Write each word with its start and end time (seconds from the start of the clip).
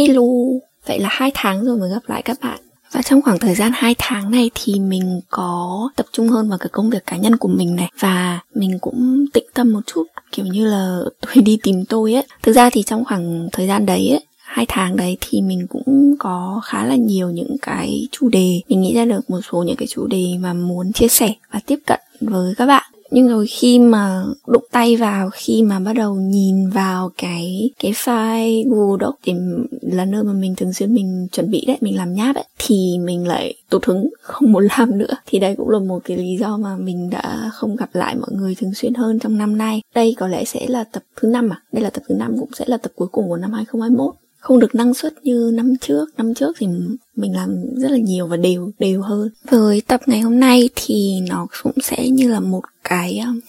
Hello, 0.00 0.22
vậy 0.86 0.98
là 0.98 1.08
hai 1.12 1.30
tháng 1.34 1.64
rồi 1.64 1.76
mới 1.76 1.90
gặp 1.90 2.02
lại 2.06 2.22
các 2.22 2.36
bạn. 2.42 2.60
Và 2.92 3.02
trong 3.02 3.22
khoảng 3.22 3.38
thời 3.38 3.54
gian 3.54 3.72
2 3.74 3.94
tháng 3.98 4.30
này 4.30 4.50
thì 4.54 4.80
mình 4.80 5.20
có 5.30 5.88
tập 5.96 6.06
trung 6.12 6.28
hơn 6.28 6.48
vào 6.48 6.58
cái 6.58 6.68
công 6.72 6.90
việc 6.90 7.06
cá 7.06 7.16
nhân 7.16 7.36
của 7.36 7.48
mình 7.48 7.76
này. 7.76 7.90
Và 7.98 8.40
mình 8.54 8.78
cũng 8.78 9.26
tĩnh 9.32 9.46
tâm 9.54 9.72
một 9.72 9.80
chút 9.86 10.06
kiểu 10.32 10.46
như 10.46 10.66
là 10.66 10.98
tôi 11.20 11.42
đi 11.42 11.58
tìm 11.62 11.84
tôi 11.84 12.14
ấy. 12.14 12.24
Thực 12.42 12.52
ra 12.52 12.70
thì 12.70 12.82
trong 12.82 13.04
khoảng 13.04 13.48
thời 13.52 13.66
gian 13.66 13.86
đấy 13.86 14.08
ấy, 14.10 14.24
hai 14.38 14.66
tháng 14.68 14.96
đấy 14.96 15.16
thì 15.20 15.42
mình 15.42 15.66
cũng 15.68 16.14
có 16.18 16.60
khá 16.64 16.84
là 16.84 16.94
nhiều 16.94 17.30
những 17.30 17.56
cái 17.62 18.08
chủ 18.12 18.28
đề. 18.28 18.60
Mình 18.68 18.80
nghĩ 18.80 18.94
ra 18.94 19.04
được 19.04 19.30
một 19.30 19.40
số 19.52 19.62
những 19.62 19.76
cái 19.76 19.88
chủ 19.88 20.06
đề 20.06 20.26
mà 20.40 20.52
muốn 20.52 20.92
chia 20.92 21.08
sẻ 21.08 21.34
và 21.52 21.60
tiếp 21.66 21.78
cận 21.86 22.00
với 22.20 22.54
các 22.54 22.66
bạn 22.66 22.89
nhưng 23.10 23.28
rồi 23.28 23.46
khi 23.46 23.78
mà 23.78 24.24
đụng 24.46 24.64
tay 24.70 24.96
vào, 24.96 25.30
khi 25.32 25.62
mà 25.62 25.80
bắt 25.80 25.92
đầu 25.92 26.14
nhìn 26.14 26.70
vào 26.70 27.10
cái 27.18 27.70
cái 27.78 27.92
file 27.92 28.70
Google 28.70 29.06
Doc 29.06 29.14
thì 29.22 29.32
là 29.82 30.04
nơi 30.04 30.22
mà 30.22 30.32
mình 30.32 30.54
thường 30.56 30.72
xuyên 30.72 30.94
mình 30.94 31.28
chuẩn 31.32 31.50
bị 31.50 31.64
đấy, 31.66 31.76
mình 31.80 31.96
làm 31.96 32.14
nháp 32.14 32.36
ấy, 32.36 32.44
thì 32.58 32.98
mình 32.98 33.28
lại 33.28 33.54
tụt 33.70 33.84
hứng, 33.84 34.10
không 34.22 34.52
muốn 34.52 34.68
làm 34.78 34.98
nữa. 34.98 35.14
Thì 35.26 35.38
đây 35.38 35.54
cũng 35.56 35.68
là 35.68 35.78
một 35.78 36.00
cái 36.04 36.16
lý 36.16 36.36
do 36.36 36.56
mà 36.56 36.76
mình 36.76 37.10
đã 37.10 37.50
không 37.52 37.76
gặp 37.76 37.90
lại 37.92 38.16
mọi 38.16 38.30
người 38.32 38.54
thường 38.54 38.74
xuyên 38.74 38.94
hơn 38.94 39.18
trong 39.18 39.38
năm 39.38 39.58
nay. 39.58 39.82
Đây 39.94 40.14
có 40.18 40.28
lẽ 40.28 40.44
sẽ 40.44 40.66
là 40.68 40.84
tập 40.84 41.02
thứ 41.16 41.28
năm 41.28 41.50
à? 41.50 41.62
Đây 41.72 41.82
là 41.82 41.90
tập 41.90 42.02
thứ 42.08 42.14
năm, 42.14 42.36
cũng 42.40 42.50
sẽ 42.52 42.64
là 42.68 42.76
tập 42.76 42.92
cuối 42.94 43.08
cùng 43.12 43.28
của 43.28 43.36
năm 43.36 43.52
2021 43.52 44.14
không 44.40 44.58
được 44.58 44.74
năng 44.74 44.94
suất 44.94 45.14
như 45.22 45.50
năm 45.54 45.76
trước. 45.80 46.06
Năm 46.16 46.34
trước 46.34 46.56
thì 46.58 46.66
mình 47.16 47.34
làm 47.34 47.74
rất 47.76 47.90
là 47.90 47.98
nhiều 47.98 48.26
và 48.26 48.36
đều 48.36 48.70
đều 48.78 49.02
hơn. 49.02 49.28
Với 49.50 49.82
tập 49.86 50.00
ngày 50.06 50.20
hôm 50.20 50.40
nay 50.40 50.68
thì 50.76 51.20
nó 51.28 51.46
cũng 51.62 51.72
sẽ 51.82 52.08
như 52.08 52.28
là 52.28 52.40
một 52.40 52.62
cái 52.84 53.18
um, 53.18 53.40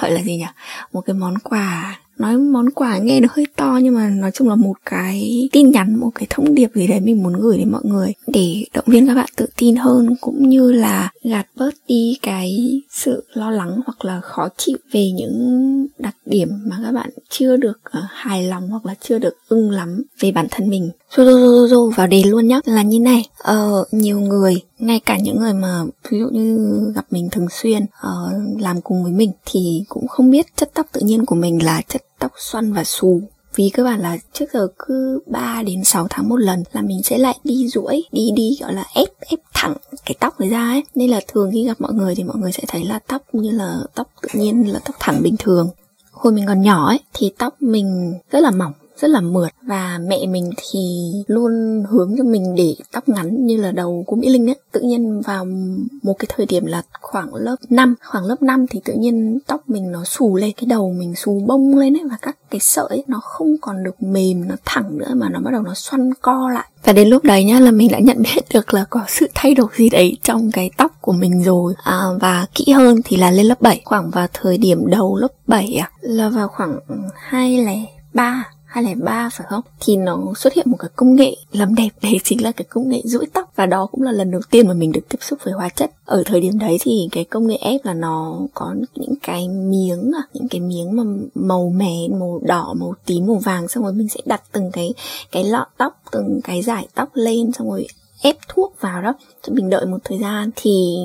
gọi 0.00 0.10
là 0.10 0.22
gì 0.22 0.36
nhỉ? 0.36 0.44
Một 0.92 1.00
cái 1.00 1.14
món 1.14 1.38
quà. 1.38 2.00
Nói 2.18 2.38
món 2.38 2.70
quà 2.70 2.98
nghe 2.98 3.20
nó 3.20 3.28
hơi 3.30 3.46
to 3.56 3.78
nhưng 3.82 3.94
mà 3.94 4.10
nói 4.10 4.30
chung 4.34 4.48
là 4.48 4.54
một 4.54 4.74
cái 4.84 5.48
tin 5.52 5.70
nhắn, 5.70 6.00
một 6.00 6.10
cái 6.14 6.26
thông 6.30 6.54
điệp 6.54 6.70
gì 6.74 6.86
đấy 6.86 7.00
mình 7.00 7.22
muốn 7.22 7.40
gửi 7.40 7.58
đến 7.58 7.72
mọi 7.72 7.82
người 7.84 8.12
để 8.26 8.64
động 8.74 8.84
viên 8.88 9.06
các 9.06 9.14
bạn 9.14 9.28
tự 9.36 9.46
tin 9.56 9.76
hơn, 9.76 10.16
cũng 10.20 10.48
như 10.48 10.72
là 10.72 11.10
gạt 11.24 11.46
bớt 11.56 11.74
đi 11.88 12.18
cái 12.22 12.80
sự 12.90 13.24
lo 13.32 13.50
lắng 13.50 13.80
hoặc 13.86 14.04
là 14.04 14.20
khó 14.20 14.48
chịu 14.56 14.76
về 14.92 15.10
những 15.10 15.86
đặc 15.98 16.16
điểm 16.34 16.48
mà 16.66 16.76
các 16.82 16.92
bạn 16.92 17.10
chưa 17.30 17.56
được 17.56 17.80
uh, 17.98 18.04
hài 18.10 18.42
lòng 18.42 18.68
hoặc 18.68 18.86
là 18.86 18.94
chưa 19.00 19.18
được 19.18 19.36
ưng 19.48 19.70
lắm 19.70 20.02
về 20.20 20.32
bản 20.32 20.46
thân 20.50 20.70
mình. 20.70 20.90
Rồi 21.10 21.26
rồi 21.26 21.40
rồi 21.40 21.68
rồi 21.68 21.92
vào 21.96 22.06
đề 22.06 22.22
luôn 22.22 22.48
nhá. 22.48 22.60
Là 22.64 22.82
như 22.82 23.00
này 23.00 23.28
ờ, 23.38 23.84
nhiều 23.92 24.20
người 24.20 24.62
ngay 24.78 25.00
cả 25.00 25.18
những 25.18 25.38
người 25.40 25.52
mà 25.52 25.82
ví 26.10 26.18
dụ 26.18 26.28
như 26.32 26.78
gặp 26.94 27.04
mình 27.10 27.28
thường 27.30 27.46
xuyên 27.50 27.82
uh, 27.82 28.60
làm 28.60 28.80
cùng 28.80 29.02
với 29.02 29.12
mình 29.12 29.32
thì 29.46 29.84
cũng 29.88 30.08
không 30.08 30.30
biết 30.30 30.46
chất 30.56 30.70
tóc 30.74 30.86
tự 30.92 31.00
nhiên 31.00 31.26
của 31.26 31.34
mình 31.34 31.64
là 31.64 31.82
chất 31.88 32.02
tóc 32.18 32.32
xoăn 32.38 32.72
và 32.72 32.84
xù. 32.84 33.22
Vì 33.56 33.70
các 33.74 33.84
bạn 33.84 34.00
là 34.00 34.18
trước 34.32 34.46
giờ 34.52 34.66
cứ 34.78 35.20
3 35.26 35.62
đến 35.66 35.84
6 35.84 36.06
tháng 36.10 36.28
một 36.28 36.36
lần 36.36 36.62
là 36.72 36.82
mình 36.82 37.02
sẽ 37.02 37.18
lại 37.18 37.38
đi 37.44 37.68
duỗi 37.68 38.02
đi 38.12 38.30
đi 38.36 38.58
gọi 38.60 38.74
là 38.74 38.84
ép 38.94 39.08
ép 39.20 39.38
thẳng 39.54 39.74
cái 40.06 40.14
tóc 40.20 40.40
này 40.40 40.48
ra 40.48 40.68
ấy. 40.68 40.82
Nên 40.94 41.10
là 41.10 41.20
thường 41.28 41.50
khi 41.52 41.66
gặp 41.66 41.80
mọi 41.80 41.92
người 41.92 42.14
thì 42.14 42.24
mọi 42.24 42.36
người 42.36 42.52
sẽ 42.52 42.62
thấy 42.68 42.84
là 42.84 42.98
tóc 42.98 43.22
như 43.32 43.50
là 43.50 43.78
tóc 43.94 44.08
tự 44.22 44.28
nhiên 44.40 44.72
là 44.72 44.80
tóc 44.84 44.96
thẳng 45.00 45.22
bình 45.22 45.36
thường 45.38 45.70
hồi 46.24 46.32
mình 46.32 46.46
còn 46.46 46.62
nhỏ 46.62 46.86
ấy 46.88 47.00
thì 47.14 47.32
tóc 47.38 47.54
mình 47.60 48.14
rất 48.30 48.40
là 48.40 48.50
mỏng 48.50 48.72
rất 48.96 49.08
là 49.08 49.20
mượt. 49.20 49.48
Và 49.62 49.98
mẹ 50.08 50.26
mình 50.26 50.50
thì 50.56 51.12
luôn 51.26 51.84
hướng 51.90 52.14
cho 52.18 52.24
mình 52.24 52.54
để 52.54 52.76
tóc 52.92 53.08
ngắn 53.08 53.46
như 53.46 53.56
là 53.56 53.72
đầu 53.72 54.04
của 54.06 54.16
Mỹ 54.16 54.28
Linh 54.28 54.50
ấy. 54.50 54.56
Tự 54.72 54.80
nhiên 54.80 55.20
vào 55.20 55.46
một 56.02 56.14
cái 56.18 56.28
thời 56.36 56.46
điểm 56.46 56.66
là 56.66 56.82
khoảng 57.00 57.34
lớp 57.34 57.56
5, 57.70 57.94
khoảng 58.04 58.24
lớp 58.24 58.42
5 58.42 58.66
thì 58.70 58.80
tự 58.84 58.92
nhiên 58.92 59.38
tóc 59.46 59.60
mình 59.66 59.92
nó 59.92 60.04
xù 60.04 60.36
lên, 60.36 60.52
cái 60.56 60.66
đầu 60.66 60.92
mình 60.98 61.14
xù 61.14 61.42
bông 61.46 61.78
lên 61.78 61.96
ấy 61.96 62.02
và 62.10 62.16
các 62.22 62.36
cái 62.50 62.60
sợi 62.60 62.86
ấy, 62.88 63.04
nó 63.06 63.20
không 63.20 63.56
còn 63.60 63.84
được 63.84 64.02
mềm, 64.02 64.48
nó 64.48 64.54
thẳng 64.64 64.98
nữa 64.98 65.12
mà 65.14 65.28
nó 65.28 65.40
bắt 65.40 65.50
đầu 65.50 65.62
nó 65.62 65.74
xoăn 65.74 66.14
co 66.22 66.50
lại. 66.50 66.68
Và 66.84 66.92
đến 66.92 67.08
lúc 67.08 67.24
đấy 67.24 67.44
nhá 67.44 67.60
là 67.60 67.70
mình 67.70 67.88
đã 67.92 67.98
nhận 67.98 68.22
biết 68.22 68.44
được 68.54 68.74
là 68.74 68.84
có 68.90 69.00
sự 69.08 69.26
thay 69.34 69.54
đổi 69.54 69.68
gì 69.76 69.90
đấy 69.90 70.16
trong 70.22 70.50
cái 70.52 70.70
tóc 70.76 70.92
của 71.00 71.12
mình 71.12 71.42
rồi. 71.42 71.74
À, 71.84 72.00
Và 72.20 72.46
kỹ 72.54 72.72
hơn 72.72 73.00
thì 73.04 73.16
là 73.16 73.30
lên 73.30 73.46
lớp 73.46 73.60
7 73.60 73.80
Khoảng 73.84 74.10
vào 74.10 74.26
thời 74.32 74.58
điểm 74.58 74.86
đầu 74.86 75.16
lớp 75.16 75.28
7 75.46 75.74
à 75.80 75.90
Là 76.00 76.28
vào 76.28 76.48
khoảng 76.48 76.78
ừ, 76.88 76.94
203 77.14 78.44
2003 78.74 79.28
phải 79.32 79.46
không? 79.50 79.60
Thì 79.80 79.96
nó 79.96 80.18
xuất 80.36 80.52
hiện 80.52 80.70
một 80.70 80.76
cái 80.76 80.90
công 80.96 81.14
nghệ 81.14 81.36
làm 81.52 81.74
đẹp. 81.74 81.88
Đấy 82.02 82.20
chính 82.24 82.42
là 82.42 82.52
cái 82.52 82.64
công 82.64 82.88
nghệ 82.88 83.02
rũi 83.04 83.26
tóc. 83.32 83.52
Và 83.56 83.66
đó 83.66 83.86
cũng 83.86 84.02
là 84.02 84.12
lần 84.12 84.30
đầu 84.30 84.40
tiên 84.50 84.68
mà 84.68 84.74
mình 84.74 84.92
được 84.92 85.08
tiếp 85.08 85.18
xúc 85.20 85.38
với 85.42 85.54
hóa 85.54 85.68
chất. 85.68 85.90
Ở 86.04 86.22
thời 86.26 86.40
điểm 86.40 86.58
đấy 86.58 86.78
thì 86.80 87.08
cái 87.12 87.24
công 87.24 87.46
nghệ 87.46 87.56
ép 87.56 87.84
là 87.84 87.94
nó 87.94 88.38
có 88.54 88.74
những 88.94 89.14
cái 89.22 89.48
miếng 89.48 90.10
à, 90.14 90.22
những 90.32 90.48
cái 90.48 90.60
miếng 90.60 90.96
mà 90.96 91.02
màu 91.34 91.70
mè 91.76 92.08
màu 92.10 92.40
đỏ 92.42 92.74
màu 92.78 92.94
tím 93.06 93.26
màu 93.26 93.36
vàng. 93.36 93.68
Xong 93.68 93.84
rồi 93.84 93.92
mình 93.92 94.08
sẽ 94.08 94.20
đặt 94.24 94.42
từng 94.52 94.70
cái 94.72 94.94
cái 95.32 95.44
lọ 95.44 95.66
tóc 95.76 96.02
từng 96.12 96.40
cái 96.44 96.62
giải 96.62 96.88
tóc 96.94 97.08
lên 97.14 97.52
xong 97.52 97.70
rồi 97.70 97.86
ép 98.22 98.36
thuốc 98.48 98.74
vào 98.80 99.02
đó. 99.02 99.14
Cho 99.42 99.52
mình 99.52 99.70
đợi 99.70 99.86
một 99.86 99.98
thời 100.04 100.18
gian 100.18 100.50
thì 100.56 100.96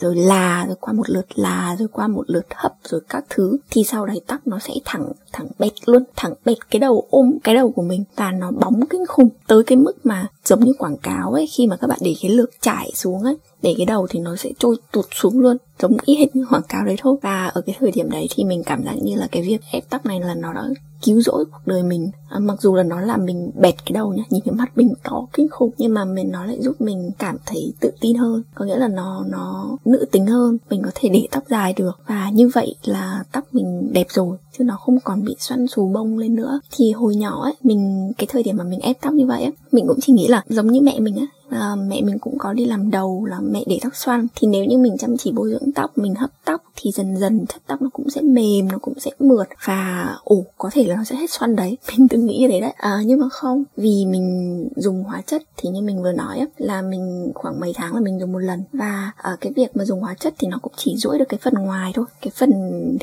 rồi 0.00 0.16
là 0.16 0.66
rồi 0.66 0.76
qua 0.80 0.92
một 0.92 1.10
lượt 1.10 1.26
là 1.34 1.76
rồi 1.78 1.88
qua 1.88 2.08
một 2.08 2.24
lượt 2.26 2.46
hấp 2.54 2.72
rồi 2.84 3.00
các 3.08 3.24
thứ 3.30 3.58
thì 3.70 3.84
sau 3.84 4.06
đấy 4.06 4.20
tóc 4.26 4.40
nó 4.44 4.58
sẽ 4.58 4.74
thẳng 4.84 5.12
thẳng 5.32 5.48
bệt 5.58 5.72
luôn 5.86 6.04
thẳng 6.16 6.34
bệt 6.44 6.70
cái 6.70 6.80
đầu 6.80 7.06
ôm 7.10 7.38
cái 7.44 7.54
đầu 7.54 7.70
của 7.70 7.82
mình 7.82 8.04
và 8.16 8.32
nó 8.32 8.50
bóng 8.50 8.86
kinh 8.86 9.06
khủng 9.06 9.28
tới 9.46 9.64
cái 9.64 9.76
mức 9.76 10.06
mà 10.06 10.26
giống 10.44 10.64
như 10.64 10.72
quảng 10.78 10.96
cáo 10.96 11.32
ấy 11.32 11.46
khi 11.46 11.66
mà 11.66 11.76
các 11.76 11.86
bạn 11.86 11.98
để 12.02 12.14
cái 12.22 12.30
lược 12.30 12.50
trải 12.60 12.92
xuống 12.94 13.22
ấy 13.22 13.36
để 13.62 13.74
cái 13.76 13.86
đầu 13.86 14.06
thì 14.10 14.20
nó 14.20 14.36
sẽ 14.36 14.50
trôi 14.58 14.76
tụt 14.92 15.04
xuống 15.14 15.40
luôn 15.40 15.56
giống 15.80 15.96
y 16.04 16.16
hệt 16.16 16.36
như 16.36 16.46
quảng 16.50 16.62
cáo 16.68 16.84
đấy 16.84 16.96
thôi. 16.98 17.16
Và 17.22 17.46
ở 17.46 17.60
cái 17.60 17.76
thời 17.78 17.90
điểm 17.90 18.10
đấy 18.10 18.26
thì 18.30 18.44
mình 18.44 18.62
cảm 18.66 18.84
giác 18.84 18.94
như 19.02 19.14
là 19.14 19.28
cái 19.32 19.42
việc 19.42 19.60
ép 19.72 19.90
tóc 19.90 20.06
này 20.06 20.20
là 20.20 20.34
nó 20.34 20.52
đã 20.52 20.68
cứu 21.02 21.20
rỗi 21.20 21.44
cuộc 21.44 21.66
đời 21.66 21.82
mình. 21.82 22.10
À, 22.28 22.38
mặc 22.38 22.60
dù 22.60 22.74
là 22.74 22.82
nó 22.82 23.00
làm 23.00 23.24
mình 23.24 23.50
bẹt 23.60 23.74
cái 23.84 23.92
đầu 23.92 24.12
nhá 24.12 24.22
nhìn 24.30 24.40
cái 24.44 24.54
mắt 24.54 24.76
mình 24.76 24.94
to 25.02 25.26
kinh 25.32 25.48
khủng 25.48 25.70
nhưng 25.78 25.94
mà 25.94 26.04
mình 26.04 26.30
nó 26.32 26.44
lại 26.44 26.56
giúp 26.60 26.80
mình 26.80 27.10
cảm 27.18 27.36
thấy 27.46 27.72
tự 27.80 27.90
tin 28.00 28.16
hơn. 28.16 28.42
Có 28.54 28.64
nghĩa 28.64 28.76
là 28.76 28.88
nó 28.88 29.24
nó 29.28 29.76
nữ 29.88 30.04
tính 30.12 30.26
hơn, 30.26 30.58
mình 30.70 30.82
có 30.84 30.90
thể 30.94 31.08
để 31.08 31.26
tóc 31.30 31.44
dài 31.48 31.74
được. 31.76 32.00
Và 32.06 32.30
như 32.30 32.50
vậy 32.54 32.74
là 32.84 33.24
tóc 33.32 33.44
mình 33.52 33.92
đẹp 33.92 34.06
rồi 34.08 34.36
chứ 34.58 34.64
nó 34.64 34.76
không 34.76 34.98
còn 35.04 35.24
bị 35.24 35.36
xoăn 35.38 35.66
xù 35.66 35.88
bông 35.94 36.18
lên 36.18 36.34
nữa. 36.34 36.60
Thì 36.70 36.92
hồi 36.92 37.16
nhỏ 37.16 37.42
ấy 37.42 37.54
mình 37.62 38.12
cái 38.18 38.26
thời 38.30 38.42
điểm 38.42 38.56
mà 38.56 38.64
mình 38.64 38.80
ép 38.80 39.00
tóc 39.00 39.12
như 39.12 39.26
vậy 39.26 39.42
ấy 39.42 39.52
mình 39.72 39.84
cũng 39.88 39.98
chỉ 40.00 40.12
nghĩ 40.12 40.28
là 40.28 40.42
giống 40.48 40.66
như 40.66 40.80
mẹ 40.80 41.00
mình 41.00 41.16
á 41.16 41.26
à, 41.50 41.74
mẹ 41.88 42.02
mình 42.02 42.18
cũng 42.18 42.38
có 42.38 42.52
đi 42.52 42.64
làm 42.64 42.90
đầu 42.90 43.24
là 43.24 43.40
mẹ 43.40 43.64
để 43.66 43.78
tóc 43.82 43.96
xoăn. 43.96 44.26
Thì 44.34 44.48
nếu 44.48 44.64
như 44.64 44.78
mình 44.78 44.96
chăm 44.98 45.16
chỉ 45.16 45.32
bôi 45.32 45.50
dưỡng 45.50 45.72
tóc 45.72 45.98
mình 45.98 46.14
hấp 46.14 46.30
tóc 46.44 46.62
thì 46.76 46.90
dần 46.90 47.16
dần 47.16 47.46
chất 47.46 47.62
tóc 47.66 47.82
nó 47.82 47.88
cũng 47.92 48.10
sẽ 48.10 48.20
mềm 48.20 48.68
nó 48.72 48.78
cũng 48.78 49.00
sẽ 49.00 49.10
mượt 49.18 49.48
và 49.64 50.14
ủ 50.24 50.46
có 50.58 50.70
thể 50.72 50.84
là 50.84 50.96
nó 50.96 51.04
sẽ 51.04 51.16
hết 51.16 51.30
xoăn 51.30 51.56
đấy. 51.56 51.78
Mình 51.98 52.08
từng 52.08 52.26
nghĩ 52.26 52.38
như 52.38 52.48
thế 52.48 52.60
đấy. 52.60 52.72
À, 52.76 52.98
nhưng 53.06 53.20
mà 53.20 53.28
không 53.28 53.64
vì 53.76 54.06
mình 54.06 54.68
dùng 54.76 55.04
hóa 55.04 55.22
chất 55.26 55.42
thì 55.56 55.68
như 55.68 55.80
mình 55.80 56.02
vừa 56.02 56.12
nói 56.12 56.38
ấy, 56.38 56.48
là 56.56 56.82
mình 56.82 57.32
khoảng 57.34 57.60
mấy 57.60 57.72
tháng 57.76 57.94
là 57.94 58.00
mình 58.00 58.20
dùng 58.20 58.32
một 58.32 58.38
lần. 58.38 58.62
Và 58.72 59.12
à, 59.16 59.36
cái 59.40 59.52
việc 59.56 59.76
mà 59.76 59.84
dùng 59.84 60.00
hóa 60.00 60.14
chất 60.20 60.34
thì 60.38 60.48
nó 60.48 60.58
cũng 60.62 60.72
chỉ 60.76 60.96
duỗi 60.96 61.18
được 61.18 61.28
cái 61.28 61.40
phần 61.42 61.54
ngoài 61.54 61.92
thôi 61.94 62.06
cái 62.20 62.32
phần 62.34 62.50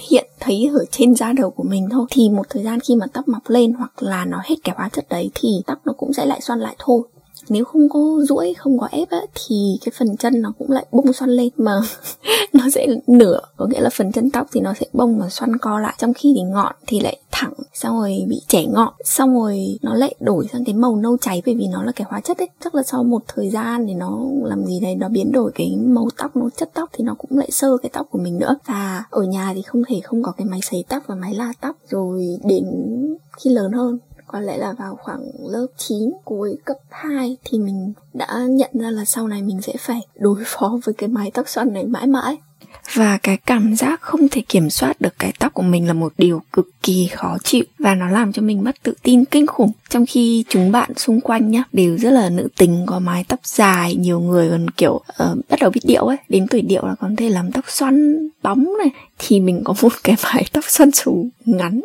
hiện 0.10 0.28
thấy 0.40 0.70
ở 0.74 0.86
trên 0.92 1.16
da 1.16 1.34
đầu 1.34 1.45
của 1.52 1.64
mình 1.64 1.88
thôi. 1.92 2.06
Thì 2.10 2.30
một 2.30 2.46
thời 2.50 2.64
gian 2.64 2.80
khi 2.80 2.96
mà 2.96 3.06
tóc 3.14 3.28
mọc 3.28 3.50
lên 3.50 3.74
hoặc 3.74 4.04
là 4.04 4.26
nó 4.26 4.42
hết 4.46 4.56
cái 4.64 4.76
hóa 4.78 4.90
chất 4.90 5.06
đấy 5.10 5.32
thì 5.36 5.50
tóc 5.66 5.80
nó 5.86 5.94
cũng 5.98 6.14
sẽ 6.14 6.26
lại 6.26 6.42
xoăn 6.42 6.60
lại 6.60 6.76
thôi 6.80 7.02
nếu 7.50 7.66
không 7.66 7.90
có 7.90 8.00
duỗi, 8.30 8.54
không 8.54 8.80
có 8.80 8.88
ép 8.92 9.10
á, 9.10 9.20
thì 9.34 9.78
cái 9.86 9.94
phần 9.98 10.18
chân 10.18 10.42
nó 10.42 10.54
cũng 10.60 10.72
lại 10.72 10.86
bung 10.92 11.14
xoăn 11.14 11.30
lên 11.30 11.50
mà 11.58 11.72
nó 12.54 12.70
sẽ 12.70 12.88
nửa, 13.08 13.40
có 13.58 13.66
nghĩa 13.66 13.82
là 13.82 13.90
phần 13.94 14.12
chân 14.12 14.32
tóc 14.32 14.48
thì 14.52 14.62
nó 14.62 14.74
sẽ 14.74 14.86
bông 14.94 15.20
và 15.20 15.30
xoăn 15.30 15.58
co 15.58 15.80
lại. 15.80 15.94
Trong 15.98 16.14
khi 16.14 16.34
thì 16.36 16.42
ngọn 16.42 16.76
thì 16.88 17.00
lại 17.00 17.18
thẳng, 17.32 17.54
xong 17.74 18.00
rồi 18.00 18.26
bị 18.28 18.42
chẻ 18.48 18.66
ngọn, 18.66 18.94
xong 19.04 19.40
rồi 19.40 19.80
nó 19.82 19.94
lại 19.94 20.16
đổi 20.20 20.48
sang 20.54 20.66
cái 20.66 20.76
màu 20.76 20.96
nâu 20.96 21.18
cháy 21.22 21.42
bởi 21.46 21.56
vì 21.56 21.68
nó 21.68 21.84
là 21.84 21.92
cái 21.92 22.08
hóa 22.10 22.22
chất 22.22 22.38
ấy. 22.38 22.50
Chắc 22.64 22.76
là 22.76 22.84
sau 22.84 23.04
một 23.04 23.22
thời 23.28 23.50
gian 23.50 23.88
thì 23.88 23.94
nó 23.94 24.20
làm 24.44 24.66
gì 24.66 24.80
đấy, 24.80 24.96
nó 24.96 25.10
biến 25.10 25.32
đổi 25.32 25.52
cái 25.56 25.78
màu 25.86 26.08
tóc 26.18 26.36
nó 26.36 26.50
chất 26.58 26.70
tóc 26.74 26.90
thì 26.94 27.04
nó 27.04 27.16
cũng 27.18 27.38
lại 27.38 27.52
sơ 27.52 27.78
cái 27.78 27.90
tóc 27.94 28.08
của 28.12 28.20
mình 28.20 28.40
nữa. 28.40 28.56
Và 28.68 29.04
ở 29.10 29.24
nhà 29.24 29.52
thì 29.56 29.62
không 29.62 29.84
thể 29.88 30.02
không 30.04 30.24
có 30.24 30.32
cái 30.32 30.46
máy 30.46 30.60
sấy 30.64 30.84
tóc 30.90 31.04
và 31.08 31.16
máy 31.16 31.34
la 31.34 31.54
tóc, 31.62 31.76
rồi 31.90 32.40
đến 32.44 32.66
khi 33.38 33.50
lớn 33.50 33.72
hơn 33.72 34.00
có 34.28 34.40
lẽ 34.40 34.58
là 34.58 34.74
vào 34.74 34.96
khoảng 35.02 35.22
lớp 35.50 35.68
9 35.78 36.12
cuối 36.26 36.58
cấp 36.66 36.78
2 36.90 37.38
thì 37.44 37.60
mình 37.60 37.94
đã 38.14 38.40
nhận 38.50 38.70
ra 38.74 38.92
là 38.92 39.06
sau 39.06 39.28
này 39.28 39.42
mình 39.42 39.62
sẽ 39.62 39.74
phải 39.80 40.02
đối 40.16 40.44
phó 40.46 40.80
với 40.86 40.96
cái 40.98 41.10
mái 41.10 41.32
tóc 41.32 41.50
xoăn 41.50 41.74
này 41.74 41.84
mãi 41.86 42.08
mãi. 42.08 42.38
Và 42.94 43.18
cái 43.24 43.38
cảm 43.38 43.76
giác 43.76 44.02
không 44.02 44.30
thể 44.30 44.42
kiểm 44.50 44.70
soát 44.70 45.02
được 45.02 45.14
cái 45.20 45.34
tóc 45.40 45.54
của 45.54 45.64
mình 45.64 45.88
là 45.88 45.94
một 45.94 46.14
điều 46.18 46.42
cực 46.54 46.68
kỳ 46.84 47.08
khó 47.08 47.38
chịu 47.44 47.64
và 47.80 47.96
nó 47.96 48.10
làm 48.10 48.34
cho 48.34 48.42
mình 48.42 48.64
mất 48.64 48.76
tự 48.84 48.94
tin 49.04 49.26
kinh 49.26 49.48
khủng. 49.48 49.72
Trong 49.90 50.06
khi 50.06 50.44
chúng 50.50 50.72
bạn 50.72 50.92
xung 50.96 51.22
quanh 51.22 51.52
nhá 51.52 51.64
đều 51.74 51.98
rất 51.98 52.12
là 52.12 52.30
nữ 52.30 52.48
tính 52.58 52.84
có 52.86 53.00
mái 53.00 53.24
tóc 53.28 53.40
dài 53.44 53.96
nhiều 53.96 54.20
người 54.20 54.50
còn 54.50 54.70
kiểu 54.70 54.94
uh, 54.94 55.50
bắt 55.50 55.60
đầu 55.60 55.70
biết 55.70 55.82
điệu 55.84 56.04
ấy 56.04 56.18
đến 56.30 56.48
tuổi 56.48 56.62
điệu 56.62 56.86
là 56.86 56.96
còn 57.00 57.16
thể 57.16 57.30
làm 57.30 57.52
tóc 57.52 57.66
xoăn 57.68 58.18
bóng 58.44 58.66
này 58.80 58.90
thì 59.20 59.40
mình 59.40 59.62
có 59.64 59.74
một 59.82 59.94
cái 60.04 60.16
mái 60.24 60.46
tóc 60.52 60.64
xoăn 60.68 60.92
xù 60.92 61.28
ngắn 61.46 61.82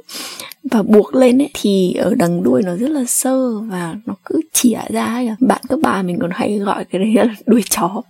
và 0.65 0.83
buộc 0.83 1.15
lên 1.15 1.43
ấy 1.43 1.51
thì 1.55 1.95
ở 1.95 2.15
đằng 2.15 2.43
đuôi 2.43 2.63
nó 2.63 2.77
rất 2.77 2.91
là 2.91 3.05
sơ 3.05 3.59
và 3.61 3.95
nó 4.07 4.15
cứ 4.25 4.41
chỉa 4.53 4.79
ra 4.89 5.05
ấy. 5.05 5.31
bạn 5.41 5.63
các 5.69 5.79
bà 5.83 6.03
mình 6.03 6.19
còn 6.21 6.31
hay 6.35 6.59
gọi 6.59 6.85
cái 6.85 6.99
đấy 6.99 7.15
là 7.15 7.35
đuôi 7.47 7.63
chó. 7.71 8.03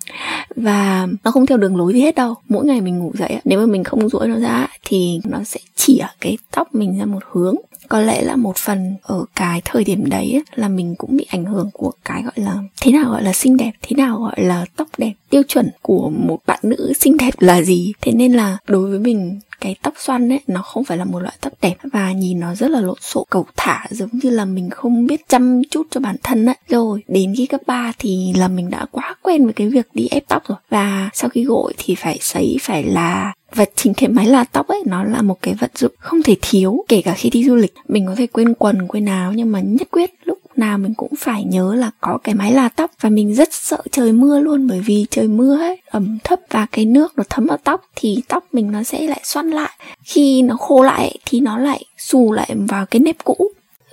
Và 0.57 1.09
nó 1.25 1.31
không 1.31 1.47
theo 1.47 1.59
đường 1.59 1.77
lối 1.77 1.93
gì 1.93 2.01
hết 2.01 2.15
đâu. 2.15 2.35
Mỗi 2.49 2.65
ngày 2.65 2.81
mình 2.81 2.99
ngủ 2.99 3.13
dậy 3.19 3.37
nếu 3.45 3.61
mà 3.61 3.67
mình 3.67 3.85
không 3.85 4.09
duỗi 4.09 4.29
nó 4.29 4.39
ra 4.39 4.69
thì 4.85 5.21
nó 5.25 5.45
sẽ 5.45 5.61
chỉa 5.75 6.07
cái 6.21 6.39
tóc 6.51 6.75
mình 6.75 6.99
ra 6.99 7.05
một 7.05 7.23
hướng. 7.31 7.57
Có 7.89 8.01
lẽ 8.01 8.23
là 8.23 8.37
một 8.37 8.57
phần 8.57 8.97
ở 9.03 9.25
cái 9.37 9.63
thời 9.65 9.85
điểm 9.85 10.11
đấy 10.11 10.33
ấy, 10.33 10.43
là 10.55 10.69
mình 10.69 10.95
cũng 10.99 11.17
bị 11.17 11.27
ảnh 11.31 11.45
hưởng 11.45 11.71
của 11.73 11.93
cái 12.05 12.23
gọi 12.23 12.33
là 12.37 12.59
thế 12.83 12.93
nào 12.93 13.11
gọi 13.11 13.23
là 13.23 13.33
xinh 13.33 13.57
đẹp 13.57 13.73
thế 13.83 13.97
nào 13.97 14.19
gọi 14.19 14.35
là 14.37 14.65
tóc 14.77 14.89
đẹp 14.99 15.13
tiêu 15.31 15.43
chuẩn 15.49 15.71
của 15.83 16.11
một 16.11 16.39
bạn 16.47 16.59
nữ 16.63 16.93
xinh 17.01 17.17
đẹp 17.17 17.35
là 17.39 17.63
gì? 17.63 17.93
Thế 18.01 18.13
nên 18.13 18.33
là 18.33 18.59
đối 18.67 18.91
với 18.91 18.99
mình 18.99 19.41
cái 19.61 19.75
tóc 19.83 19.95
xoăn 19.99 20.33
ấy, 20.33 20.41
nó 20.47 20.63
không 20.63 20.85
phải 20.85 20.99
là 20.99 21.05
một 21.05 21.19
loại 21.19 21.35
tóc 21.41 21.53
đẹp 21.63 21.75
và 21.93 22.13
nhìn 22.13 22.41
nó 22.41 22.55
rất 22.55 22.71
là 22.71 22.81
lộn 22.81 22.99
xộn 23.01 23.25
cầu 23.31 23.47
thả, 23.57 23.87
giống 23.91 24.11
như 24.13 24.31
là 24.31 24.45
mình 24.45 24.71
không 24.71 25.07
biết 25.07 25.29
chăm 25.29 25.63
chút 25.71 25.87
cho 25.91 26.01
bản 26.01 26.17
thân 26.23 26.47
ấy. 26.47 26.57
Rồi, 26.69 27.03
đến 27.09 27.35
khi 27.37 27.47
cấp 27.47 27.61
3 27.67 27.93
thì 27.99 28.33
là 28.37 28.49
mình 28.49 28.71
đã 28.71 28.87
quá 28.91 29.17
quen 29.23 29.45
với 29.45 29.53
cái 29.53 29.69
việc 29.69 29.89
đi 29.95 30.09
ép 30.11 30.29
tóc 30.29 30.43
rồi. 30.49 30.59
Và 30.71 31.11
sau 31.13 31.31
khi 31.31 31.45
gội 31.45 31.73
thì 31.79 31.95
phải 31.95 32.19
sấy, 32.21 32.57
phải 32.61 32.85
là 32.85 33.33
và 33.55 33.65
chính 33.75 33.95
cái 33.95 34.09
máy 34.09 34.27
là 34.27 34.45
tóc 34.45 34.69
ấy, 34.69 34.83
nó 34.87 35.05
là 35.05 35.23
một 35.23 35.39
cái 35.43 35.55
vật 35.55 35.79
dụng 35.79 35.93
không 35.99 36.23
thể 36.23 36.37
thiếu. 36.43 36.85
Kể 36.89 37.03
cả 37.03 37.15
khi 37.15 37.31
đi 37.31 37.45
du 37.45 37.57
lịch, 37.57 37.75
mình 37.89 38.07
có 38.07 38.15
thể 38.15 38.27
quên 38.27 38.55
quần, 38.55 38.89
quên 38.89 39.05
áo, 39.05 39.33
nhưng 39.33 39.53
mà 39.53 39.61
nhất 39.61 39.89
quyết 39.91 40.11
lúc 40.25 40.39
nào 40.61 40.79
mình 40.79 40.95
cũng 40.95 41.13
phải 41.19 41.45
nhớ 41.45 41.75
là 41.75 41.91
có 42.01 42.19
cái 42.25 42.35
máy 42.35 42.53
là 42.53 42.69
tóc 42.69 42.91
và 43.01 43.09
mình 43.09 43.35
rất 43.35 43.49
sợ 43.53 43.79
trời 43.93 44.13
mưa 44.13 44.41
luôn, 44.41 44.67
bởi 44.69 44.81
vì 44.81 45.07
trời 45.11 45.29
mưa 45.29 45.59
ấy, 45.59 45.81
ẩm 45.87 46.19
thấp 46.25 46.41
và 46.51 46.67
cái 46.73 46.85
nước 46.85 47.13
nó 47.17 47.25
thấm 47.31 47.47
vào 47.47 47.59
tóc 47.65 47.85
thì 47.97 48.23
tóc 48.29 48.45
mình 48.53 48.73
nó 48.73 48.83
sẽ 48.83 49.07
lại 49.07 49.21
xoăn 49.25 49.51
lại. 49.51 49.71
Khi 50.05 50.43
nó 50.43 50.57
khô 50.57 50.83
lại 50.83 51.19
thì 51.27 51.41
nó 51.41 51.59
lại 51.59 51.85
xù 51.99 52.33
lại 52.33 52.55
vào 52.69 52.87
cái 52.87 53.01
nếp 53.01 53.17
cũ 53.25 53.51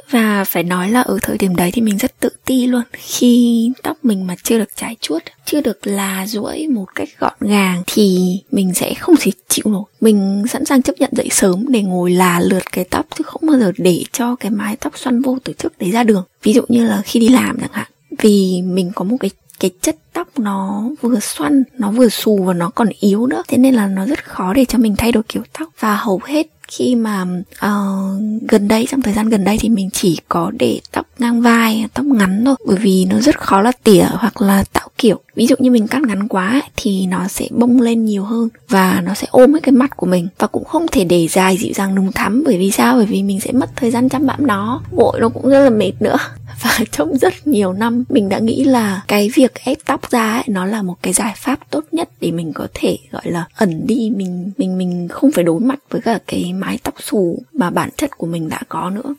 và 0.09 0.43
phải 0.43 0.63
nói 0.63 0.89
là 0.89 1.01
ở 1.01 1.17
thời 1.21 1.37
điểm 1.37 1.55
đấy 1.55 1.71
thì 1.71 1.81
mình 1.81 1.97
rất 1.97 2.19
tự 2.19 2.29
ti 2.45 2.67
luôn. 2.67 2.83
Khi 2.91 3.71
tóc 3.83 3.97
mình 4.03 4.27
mà 4.27 4.35
chưa 4.43 4.57
được 4.57 4.69
trải 4.75 4.95
chuốt, 5.01 5.23
chưa 5.45 5.61
được 5.61 5.87
là 5.87 6.27
duỗi 6.27 6.67
một 6.67 6.85
cách 6.95 7.09
gọn 7.19 7.33
gàng 7.39 7.83
thì 7.87 8.37
mình 8.51 8.73
sẽ 8.73 8.93
không 8.93 9.15
thể 9.19 9.31
chịu 9.47 9.65
nổi. 9.67 9.83
Mình 10.01 10.43
sẵn 10.49 10.65
sàng 10.65 10.81
chấp 10.81 10.93
nhận 10.99 11.11
dậy 11.15 11.27
sớm 11.31 11.65
để 11.69 11.81
ngồi 11.81 12.11
là 12.11 12.39
lượt 12.39 12.63
cái 12.71 12.85
tóc 12.85 13.05
chứ 13.17 13.23
không 13.23 13.41
bao 13.47 13.59
giờ 13.59 13.71
để 13.77 14.03
cho 14.11 14.35
cái 14.35 14.51
mái 14.51 14.75
tóc 14.75 14.97
xoăn 14.97 15.21
vô 15.21 15.37
từ 15.43 15.53
trước 15.53 15.79
đấy 15.79 15.91
ra 15.91 16.03
đường. 16.03 16.23
Ví 16.43 16.53
dụ 16.53 16.61
như 16.67 16.85
là 16.85 17.01
khi 17.05 17.19
đi 17.19 17.29
làm 17.29 17.59
chẳng 17.59 17.71
hạn, 17.73 17.87
vì 18.19 18.61
mình 18.61 18.91
có 18.95 19.05
một 19.05 19.17
cái 19.19 19.31
cái 19.59 19.71
chất 19.81 19.95
tóc 20.13 20.39
nó 20.39 20.89
vừa 21.01 21.19
xoăn, 21.19 21.63
nó 21.77 21.91
vừa 21.91 22.09
xù 22.09 22.43
và 22.43 22.53
nó 22.53 22.69
còn 22.69 22.89
yếu 22.99 23.25
nữa. 23.25 23.43
Thế 23.47 23.57
nên 23.57 23.75
là 23.75 23.87
nó 23.87 24.05
rất 24.05 24.25
khó 24.25 24.53
để 24.53 24.65
cho 24.65 24.77
mình 24.77 24.95
thay 24.97 25.11
đổi 25.11 25.23
kiểu 25.29 25.43
tóc. 25.59 25.69
Và 25.79 25.95
hầu 25.95 26.21
hết 26.25 26.47
khi 26.67 26.95
mà 26.95 27.25
uh, 27.65 28.21
gần 28.47 28.67
đây 28.67 28.87
trong 28.89 29.01
thời 29.01 29.13
gian 29.13 29.29
gần 29.29 29.43
đây 29.43 29.57
thì 29.59 29.69
mình 29.69 29.89
chỉ 29.93 30.19
có 30.29 30.51
để 30.59 30.81
tóc 30.91 31.07
ngang 31.19 31.41
vai 31.41 31.85
tóc 31.93 32.05
ngắn 32.05 32.45
thôi. 32.45 32.55
Bởi 32.67 32.77
vì 32.77 33.05
nó 33.05 33.19
rất 33.19 33.39
khó 33.39 33.61
là 33.61 33.71
tỉa 33.83 34.05
hoặc 34.11 34.41
là 34.41 34.63
tạo 34.73 34.89
kiểu 34.97 35.19
ví 35.35 35.47
dụ 35.47 35.55
như 35.59 35.71
mình 35.71 35.87
cắt 35.87 36.01
ngắn 36.01 36.27
quá 36.27 36.49
ấy, 36.49 36.61
thì 36.75 37.05
nó 37.05 37.27
sẽ 37.27 37.47
bông 37.51 37.81
lên 37.81 38.05
nhiều 38.05 38.23
hơn 38.23 38.49
và 38.69 39.01
nó 39.05 39.13
sẽ 39.13 39.27
ôm 39.31 39.53
hết 39.53 39.59
cái 39.63 39.71
mặt 39.73 39.97
của 39.97 40.05
mình. 40.05 40.27
Và 40.39 40.47
cũng 40.47 40.65
không 40.65 40.85
thể 40.91 41.03
để 41.03 41.27
dài 41.27 41.57
dịu 41.57 41.73
dàng 41.75 41.95
đúng 41.95 42.11
thắm 42.11 42.43
bởi 42.45 42.57
vì 42.57 42.71
sao? 42.71 42.95
Bởi 42.95 43.05
vì 43.05 43.23
mình 43.23 43.39
sẽ 43.39 43.51
mất 43.51 43.69
thời 43.75 43.91
gian 43.91 44.09
chăm 44.09 44.25
bẵm 44.25 44.47
nó. 44.47 44.81
Gội 44.91 45.19
nó 45.19 45.29
cũng 45.29 45.49
rất 45.49 45.63
là 45.63 45.69
mệt 45.69 45.91
nữa 45.99 46.17
và 46.61 46.79
trong 46.91 47.17
rất 47.17 47.47
nhiều 47.47 47.73
năm 47.73 48.03
mình 48.09 48.29
đã 48.29 48.39
nghĩ 48.39 48.63
là 48.63 49.03
cái 49.07 49.29
việc 49.35 49.53
ép 49.63 49.77
tóc 49.85 50.11
ra 50.11 50.31
ấy, 50.31 50.43
nó 50.47 50.65
là 50.65 50.81
một 50.81 50.95
cái 51.01 51.13
giải 51.13 51.33
pháp 51.37 51.59
tốt 51.69 51.83
nhất 51.91 52.09
để 52.19 52.31
mình 52.31 52.53
có 52.53 52.67
thể 52.73 52.97
gọi 53.11 53.31
là 53.31 53.45
ẩn 53.55 53.87
đi. 53.87 54.11
Mình 54.15 54.51
mình 54.57 54.77
mình 54.77 55.07
không 55.11 55.31
phải 55.31 55.43
đối 55.43 55.59
mặt 55.59 55.79
với 55.89 56.01
cả 56.01 56.19
cái 56.27 56.53
mái 56.53 56.79
tóc 56.83 56.95
xù 57.03 57.39
mà 57.53 57.69
bản 57.69 57.89
chất 57.97 58.17
của 58.17 58.27
mình 58.27 58.49
đã 58.49 58.61
có 58.69 58.89
nữa. 58.89 59.15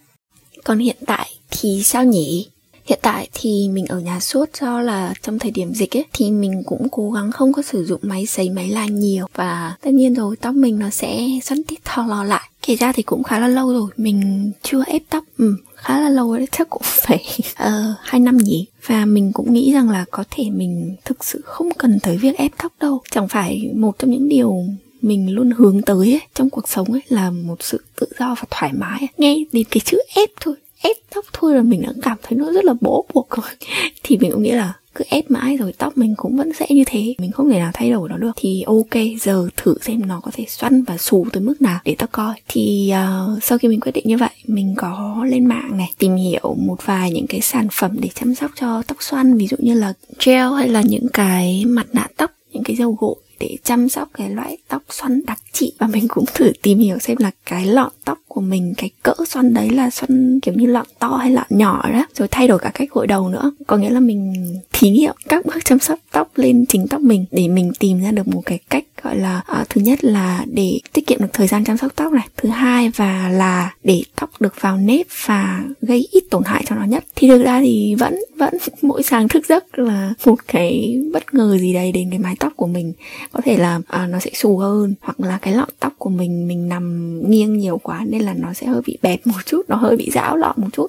Còn 0.65 0.79
hiện 0.79 0.97
tại 1.07 1.29
thì 1.51 1.83
sao 1.85 2.05
nhỉ? 2.05 2.49
Hiện 2.85 2.99
tại 3.03 3.29
thì 3.35 3.69
mình 3.73 3.87
ở 3.87 4.01
nhà 4.01 4.21
suốt 4.21 4.57
do 4.61 4.81
là 4.81 5.15
trong 5.23 5.39
thời 5.39 5.51
điểm 5.51 5.75
dịch 5.75 5.97
ấy 5.97 6.05
thì 6.13 6.31
mình 6.31 6.63
cũng 6.67 6.89
cố 6.89 7.11
gắng 7.11 7.33
không 7.33 7.53
có 7.53 7.63
sử 7.63 7.85
dụng 7.85 8.01
máy 8.03 8.27
sấy 8.27 8.51
máy 8.51 8.69
la 8.69 8.87
nhiều. 8.87 9.27
Và 9.35 9.77
tất 9.83 9.91
nhiên 9.95 10.15
rồi 10.15 10.37
tóc 10.37 10.55
mình 10.55 10.79
nó 10.79 10.91
sẽ 10.91 11.29
xoăn 11.43 11.65
tít 11.65 11.85
thò 11.85 12.07
lò 12.07 12.25
lại 12.25 12.49
thì 12.69 12.77
ra 12.77 12.93
thì 12.93 13.03
cũng 13.03 13.23
khá 13.23 13.39
là 13.39 13.49
lâu 13.49 13.73
rồi. 13.73 13.91
Mình 13.97 14.51
chưa 14.63 14.83
ép 14.87 15.03
tóc. 15.11 15.25
Ừ, 15.39 15.57
khá 15.75 16.01
là 16.01 16.09
lâu 16.09 16.37
đấy 16.37 16.47
chắc 16.53 16.71
cũng 16.71 16.83
phải 16.85 17.25
uh, 17.41 17.97
hai 18.03 18.21
năm 18.21 18.37
nhỉ. 18.37 18.67
Và 18.87 19.05
mình 19.05 19.33
cũng 19.33 19.53
nghĩ 19.53 19.73
rằng 19.73 19.91
là 19.91 20.05
có 20.11 20.25
thể 20.31 20.45
mình 20.51 20.97
thực 21.05 21.25
sự 21.25 21.41
không 21.45 21.71
cần 21.79 21.99
tới 22.03 22.17
việc 22.17 22.37
ép 22.37 22.53
tóc 22.63 22.73
đâu. 22.81 23.01
Chẳng 23.11 23.29
phải 23.29 23.71
một 23.75 23.99
trong 23.99 24.11
những 24.11 24.29
điều 24.29 24.65
mình 25.03 25.35
luôn 25.35 25.51
hướng 25.51 25.83
tới 25.83 26.13
ấy, 26.13 26.21
trong 26.35 26.51
cuộc 26.51 26.69
sống 26.69 26.93
ấy 26.93 27.03
là 27.09 27.31
một 27.31 27.63
sự 27.63 27.85
tự 28.01 28.07
do 28.19 28.35
và 28.39 28.45
thoải 28.51 28.73
mái 28.73 29.09
nghe 29.19 29.37
đến 29.53 29.65
cái 29.71 29.81
chữ 29.85 29.99
ép 30.15 30.29
thôi 30.41 30.55
ép 30.83 30.97
tóc 31.15 31.25
thôi 31.33 31.55
là 31.55 31.63
mình 31.63 31.83
đã 31.83 31.93
cảm 32.03 32.19
thấy 32.23 32.39
nó 32.39 32.53
rất 32.53 32.65
là 32.65 32.75
bó 32.81 33.03
buộc 33.15 33.31
rồi. 33.31 33.47
Thì 34.03 34.17
mình 34.17 34.31
cũng 34.33 34.43
nghĩ 34.43 34.51
là 34.51 34.73
cứ 34.99 35.05
ép 35.09 35.31
mãi 35.31 35.57
rồi 35.57 35.73
tóc 35.79 35.99
mình 35.99 36.15
cũng 36.17 36.37
vẫn 36.37 36.53
sẽ 36.53 36.67
như 36.71 36.83
thế. 36.87 37.15
Mình 37.19 37.33
không 37.33 37.51
thể 37.51 37.59
nào 37.59 37.71
thay 37.75 37.91
đổi 37.91 38.09
nó 38.09 38.17
được. 38.17 38.33
Thì 38.37 38.63
ok 38.67 39.21
giờ 39.21 39.49
thử 39.57 39.75
xem 39.81 40.07
nó 40.07 40.21
có 40.21 40.31
thể 40.35 40.45
xoăn 40.49 40.83
và 40.83 40.97
xù 40.99 41.27
tới 41.33 41.43
mức 41.43 41.63
nào 41.63 41.81
để 41.85 41.95
tao 41.99 42.09
coi. 42.13 42.35
Thì 42.49 42.93
uh, 43.35 43.43
sau 43.43 43.59
khi 43.59 43.69
mình 43.69 43.81
quyết 43.81 43.93
định 43.93 44.05
như 44.07 44.17
vậy 44.17 44.31
mình 44.47 44.75
có 44.77 45.25
lên 45.29 45.47
mạng 45.47 45.77
này 45.77 45.91
tìm 45.99 46.17
hiểu 46.17 46.57
một 46.59 46.87
vài 46.87 47.11
những 47.11 47.27
cái 47.27 47.41
sản 47.41 47.69
phẩm 47.73 47.97
để 48.01 48.09
chăm 48.15 48.35
sóc 48.35 48.51
cho 48.61 48.83
tóc 48.87 48.97
xoăn 49.01 49.37
ví 49.37 49.47
dụ 49.47 49.57
như 49.61 49.75
là 49.75 49.93
gel 50.25 50.53
hay 50.57 50.69
là 50.69 50.83
những 50.83 51.09
cái 51.13 51.65
mặt 51.67 51.87
nạ 51.93 52.07
tóc 52.17 52.31
những 52.53 52.63
cái 52.63 52.77
dầu 52.77 52.97
gội 53.01 53.17
để 53.41 53.57
chăm 53.65 53.89
sóc 53.89 54.09
cái 54.15 54.31
loại 54.31 54.57
tóc 54.69 54.83
xoăn 54.91 55.23
đặc 55.27 55.39
trị. 55.53 55.73
Và 55.79 55.87
mình 55.87 56.09
cũng 56.09 56.25
thử 56.35 56.53
tìm 56.63 56.79
hiểu 56.79 56.99
xem 56.99 57.17
là 57.21 57.31
cái 57.47 57.67
lọn 57.67 57.93
tóc 58.05 58.19
của 58.39 58.43
mình 58.43 58.75
cái 58.77 58.91
cỡ 59.03 59.15
xoăn 59.29 59.55
đấy 59.55 59.71
là 59.71 59.91
xoăn 59.91 60.41
kiểu 60.41 60.55
như 60.55 60.67
lọn 60.67 60.87
to 60.99 61.09
hay 61.09 61.31
lọn 61.31 61.47
nhỏ 61.51 61.91
đó. 61.93 62.07
Rồi 62.15 62.29
thay 62.31 62.49
đổi 62.49 62.59
cả 62.59 62.71
cách 62.75 62.89
gội 62.91 63.07
đầu 63.07 63.29
nữa. 63.29 63.53
Có 63.67 63.77
nghĩa 63.77 63.91
là 63.91 64.01
mình 64.01 64.35
thí 64.73 64.91
nghiệm 64.91 65.15
các 65.29 65.47
bước 65.47 65.65
chăm 65.65 65.79
sóc 65.79 65.99
tóc 66.13 66.31
lên 66.35 66.67
chính 66.67 66.89
tóc 66.89 67.01
mình 67.01 67.25
để 67.31 67.49
mình 67.49 67.73
tìm 67.79 68.01
ra 68.03 68.11
được 68.11 68.29
một 68.29 68.43
cái 68.47 68.59
cách 68.71 68.85
gọi 69.03 69.17
là 69.17 69.43
uh, 69.61 69.69
thứ 69.69 69.81
nhất 69.81 70.05
là 70.05 70.45
để 70.47 70.81
tiết 70.93 71.07
kiệm 71.07 71.21
được 71.21 71.33
thời 71.33 71.47
gian 71.47 71.65
chăm 71.65 71.77
sóc 71.77 71.93
tóc 71.97 72.13
này. 72.13 72.29
Thứ 72.37 72.49
hai 72.49 72.91
và 72.97 73.29
là 73.29 73.75
để 73.85 74.03
tóc 74.21 74.31
được 74.41 74.55
vào 74.61 74.77
nếp 74.77 75.07
và 75.27 75.65
gây 75.83 76.09
ít 76.13 76.25
tổn 76.31 76.43
hại 76.45 76.65
cho 76.67 76.77
nó 76.77 76.85
nhất. 76.85 77.05
Thì 77.17 77.29
thực 77.29 77.45
ra 77.45 77.61
thì 77.61 77.95
vẫn 77.95 78.19
vẫn 78.39 78.55
mỗi 78.83 79.03
sáng 79.03 79.29
thức 79.29 79.47
giấc 79.47 79.79
là 79.79 80.15
một 80.27 80.39
cái 80.49 81.01
bất 81.13 81.35
ngờ 81.35 81.59
gì 81.59 81.73
đấy 81.73 81.93
đến 81.93 82.11
cái 82.11 82.19
mái 82.19 82.37
tóc 82.41 82.53
của 82.57 82.67
mình. 82.67 82.93
Có 83.33 83.41
thể 83.45 83.57
là 83.57 83.77
uh, 83.77 84.11
nó 84.11 84.19
sẽ 84.19 84.31
xù 84.35 84.57
hơn 84.57 84.95
hoặc 85.01 85.21
là 85.21 85.39
cái 85.43 85.55
lọn 85.55 85.69
tóc 85.81 85.93
của 85.99 86.11
mình 86.11 86.49
mình 86.49 86.69
nằm 86.69 87.21
nghiêng 87.31 87.59
nhiều 87.59 87.79
quá 87.79 88.05
nên 88.09 88.23
là 88.23 88.28
nó 88.35 88.53
sẽ 88.53 88.67
hơi 88.67 88.83
bị 88.87 88.99
bẹp 89.03 89.27
một 89.27 89.47
chút 89.47 89.63
nó 89.69 89.77
hơi 89.77 89.97
bị 89.97 90.11
rão 90.11 90.37
lọ 90.37 90.55
một 90.57 90.69
chút. 90.73 90.87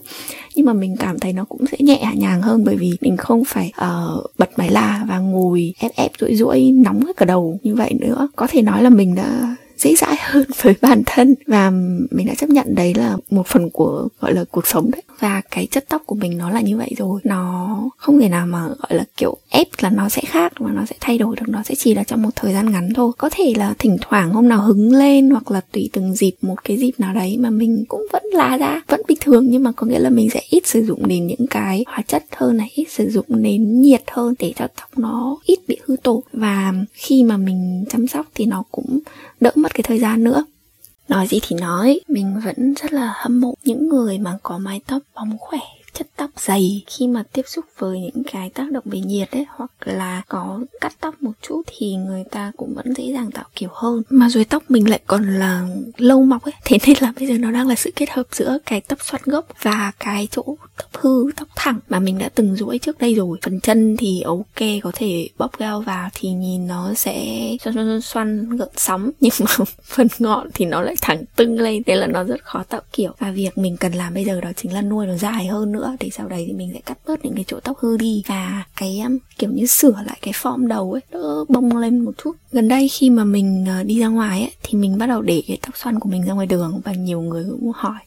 Nhưng 0.55 0.65
mà 0.65 0.73
mình 0.73 0.95
cảm 0.99 1.19
thấy 1.19 1.33
nó 1.33 1.45
cũng 1.45 1.65
sẽ 1.71 1.77
nhẹ 1.79 2.13
nhàng 2.17 2.41
hơn 2.41 2.63
bởi 2.63 2.75
vì 2.75 2.97
mình 3.01 3.17
không 3.17 3.43
phải 3.45 3.71
uh, 3.81 4.25
bật 4.37 4.49
máy 4.57 4.69
la 4.69 5.05
và 5.09 5.19
ngồi 5.19 5.73
ép 5.79 5.91
ép 5.95 6.11
rũi 6.19 6.35
rũi 6.35 6.71
nóng 6.71 7.05
hết 7.05 7.17
cả 7.17 7.25
đầu 7.25 7.59
như 7.63 7.75
vậy 7.75 7.93
nữa. 7.99 8.27
Có 8.35 8.47
thể 8.49 8.61
nói 8.61 8.83
là 8.83 8.89
mình 8.89 9.15
đã 9.15 9.55
dễ 9.77 9.95
dãi 9.95 10.15
hơn 10.29 10.45
với 10.61 10.75
bản 10.81 11.03
thân 11.05 11.35
và 11.47 11.69
mình 12.11 12.27
đã 12.27 12.33
chấp 12.35 12.49
nhận 12.49 12.75
đấy 12.75 12.93
là 12.93 13.17
một 13.29 13.47
phần 13.47 13.69
của 13.69 14.07
gọi 14.19 14.33
là 14.33 14.43
cuộc 14.51 14.67
sống 14.67 14.91
đấy. 14.91 15.01
Và 15.19 15.41
cái 15.51 15.67
chất 15.71 15.85
tóc 15.89 16.01
của 16.05 16.15
mình 16.15 16.37
nó 16.37 16.49
là 16.49 16.61
như 16.61 16.77
vậy 16.77 16.93
rồi. 16.97 17.21
Nó 17.23 17.75
không 17.97 18.19
thể 18.19 18.29
nào 18.29 18.47
mà 18.47 18.67
gọi 18.67 18.97
là 18.97 19.05
kiểu 19.17 19.37
ép 19.49 19.67
là 19.79 19.89
nó 19.89 20.09
sẽ 20.09 20.21
khác 20.25 20.53
và 20.59 20.71
nó 20.71 20.85
sẽ 20.85 20.95
thay 20.99 21.17
đổi 21.17 21.35
được, 21.35 21.49
nó 21.49 21.63
sẽ 21.63 21.75
chỉ 21.75 21.93
là 21.93 22.03
trong 22.03 22.21
một 22.21 22.29
thời 22.35 22.53
gian 22.53 22.71
ngắn 22.71 22.89
thôi. 22.95 23.11
Có 23.17 23.29
thể 23.31 23.53
là 23.57 23.73
thỉnh 23.79 23.97
thoảng 24.01 24.31
hôm 24.31 24.47
nào 24.47 24.61
hứng 24.61 24.93
lên 24.93 25.29
hoặc 25.29 25.51
là 25.51 25.61
tùy 25.71 25.89
từng 25.93 26.13
dịp, 26.13 26.31
một 26.41 26.63
cái 26.63 26.77
dịp 26.77 26.91
nào 26.97 27.13
đấy 27.13 27.37
mà 27.37 27.49
mình 27.49 27.85
cũng 27.87 28.01
vẫn 28.11 28.23
lá 28.33 28.57
ra, 28.57 28.81
vẫn 28.87 29.01
bình 29.07 29.17
thường, 29.21 29.45
nhưng 29.49 29.63
mà 29.63 29.71
có 29.71 29.87
nghĩa 29.87 29.99
là 29.99 30.09
mình 30.09 30.29
sẽ 30.29 30.41
ít 30.49 30.67
sử 30.67 30.85
dụng 30.85 31.07
đến 31.07 31.27
những 31.27 31.47
cái 31.49 31.83
hóa 31.87 32.01
chất 32.07 32.23
hơn 32.35 32.57
này, 32.57 32.71
ít 32.73 32.85
sử 32.89 33.09
dụng 33.09 33.25
đến 33.29 33.81
nhiệt 33.81 34.03
hơn 34.11 34.33
để 34.39 34.53
cho 34.55 34.67
tóc 34.67 34.97
nó 34.97 35.37
ít 35.43 35.59
bị 35.67 35.77
hư 35.85 35.95
tổ 36.03 36.23
và 36.33 36.73
khi 36.93 37.23
mà 37.23 37.37
mình 37.37 37.85
chăm 37.89 38.07
sóc 38.07 38.25
thì 38.35 38.45
nó 38.45 38.63
cũng 38.71 38.99
đỡ 39.39 39.51
mất 39.55 39.73
cái 39.73 39.83
thời 39.83 39.99
gian 39.99 40.23
nữa. 40.23 40.45
Nói 41.09 41.27
gì 41.27 41.39
thì 41.47 41.55
nói, 41.55 41.99
mình 42.07 42.35
vẫn 42.45 42.73
rất 42.73 42.93
là 42.93 43.13
hâm 43.15 43.39
mộ 43.41 43.55
những 43.63 43.89
người 43.89 44.17
mà 44.17 44.37
có 44.43 44.57
mái 44.57 44.81
tóc 44.87 45.01
bóng 45.15 45.37
khỏe 45.39 45.59
chất 45.99 46.07
tóc 46.15 46.29
dày 46.37 46.83
khi 46.87 47.07
mà 47.07 47.23
tiếp 47.33 47.41
xúc 47.47 47.65
với 47.77 47.99
những 47.99 48.23
cái 48.31 48.49
tác 48.49 48.71
động 48.71 48.83
về 48.85 48.99
nhiệt 48.99 49.31
ấy, 49.31 49.45
hoặc 49.49 49.71
là 49.79 50.21
có 50.27 50.59
cắt 50.81 50.93
tóc 50.99 51.15
một 51.21 51.31
chút 51.41 51.61
thì 51.77 51.95
người 51.95 52.23
ta 52.31 52.51
cũng 52.57 52.73
vẫn 52.73 52.93
dễ 52.93 53.13
dàng 53.13 53.31
tạo 53.31 53.45
kiểu 53.55 53.69
hơn. 53.73 54.03
Mà 54.09 54.29
rồi 54.29 54.45
tóc 54.45 54.63
mình 54.69 54.89
lại 54.89 54.99
còn 55.07 55.39
là 55.39 55.67
lâu 55.97 56.23
mọc 56.23 56.43
ấy, 56.43 56.53
thế 56.65 56.77
nên 56.87 56.95
là 56.99 57.13
bây 57.19 57.27
giờ 57.27 57.37
nó 57.37 57.51
đang 57.51 57.67
là 57.67 57.75
sự 57.75 57.91
kết 57.95 58.09
hợp 58.09 58.23
giữa 58.31 58.57
cái 58.65 58.81
tóc 58.81 58.99
xoăn 59.01 59.21
gốc 59.25 59.45
và 59.61 59.91
cái 59.99 60.27
chỗ 60.31 60.43
tóc 60.77 60.89
hư, 60.93 61.31
tóc 61.35 61.47
thẳng 61.55 61.79
mà 61.89 61.99
mình 61.99 62.17
đã 62.17 62.29
từng 62.29 62.55
duỗi 62.55 62.77
trước 62.77 62.99
đây 62.99 63.13
rồi. 63.15 63.37
Phần 63.41 63.59
chân 63.59 63.97
thì 63.97 64.21
ok, 64.21 64.59
có 64.83 64.91
thể 64.95 65.29
bóp 65.37 65.51
gel 65.59 65.83
vào 65.85 66.09
thì 66.13 66.29
nhìn 66.29 66.67
nó 66.67 66.93
sẽ 66.93 67.49
xoăn 67.61 67.75
xoăn 67.75 68.01
xoăn 68.01 68.57
gợn 68.57 68.69
sóng. 68.75 69.11
Nhưng 69.19 69.31
mà 69.39 69.65
phần 69.83 70.07
ngọn 70.19 70.49
thì 70.53 70.65
nó 70.65 70.81
lại 70.81 70.95
thẳng 71.01 71.23
tưng 71.35 71.59
lên 71.59 71.83
nên 71.85 71.97
là 71.97 72.07
nó 72.07 72.23
rất 72.23 72.43
khó 72.43 72.63
tạo 72.69 72.81
kiểu. 72.93 73.11
Và 73.19 73.31
việc 73.31 73.57
mình 73.57 73.77
cần 73.77 73.91
làm 73.91 74.13
bây 74.13 74.25
giờ 74.25 74.41
đó 74.41 74.49
chính 74.55 74.73
là 74.73 74.81
nuôi 74.81 75.07
nó 75.07 75.17
dài 75.17 75.47
hơn 75.47 75.71
nữa 75.71 75.88
nữa 75.89 75.95
để 75.99 76.09
sau 76.09 76.27
đấy 76.27 76.43
thì 76.47 76.53
mình 76.53 76.71
sẽ 76.73 76.79
cắt 76.85 76.97
bớt 77.07 77.25
những 77.25 77.35
cái 77.35 77.43
chỗ 77.47 77.59
tóc 77.59 77.77
hư 77.79 77.97
đi. 77.97 78.23
Và 78.27 78.63
cái 78.75 78.99
um, 78.99 79.17
kiểu 79.37 79.51
như 79.51 79.65
sửa 79.65 79.95
lại 80.05 80.17
cái 80.21 80.33
form 80.33 80.67
đầu 80.67 80.91
ấy 80.91 81.01
đỡ 81.11 81.45
bông 81.49 81.77
lên 81.77 81.99
một 81.99 82.11
chút. 82.23 82.35
Gần 82.51 82.67
đây 82.67 82.87
khi 82.87 83.09
mà 83.09 83.23
mình 83.23 83.65
uh, 83.79 83.85
đi 83.85 83.99
ra 83.99 84.07
ngoài 84.07 84.41
ấy 84.41 84.51
thì 84.63 84.79
mình 84.79 84.97
bắt 84.97 85.05
đầu 85.05 85.21
để 85.21 85.43
cái 85.47 85.57
tóc 85.61 85.77
xoăn 85.77 85.99
của 85.99 86.09
mình 86.09 86.25
ra 86.25 86.33
ngoài 86.33 86.47
đường 86.47 86.81
và 86.83 86.93
nhiều 86.93 87.21
người 87.21 87.45
cũng 87.51 87.71
hỏi 87.75 87.99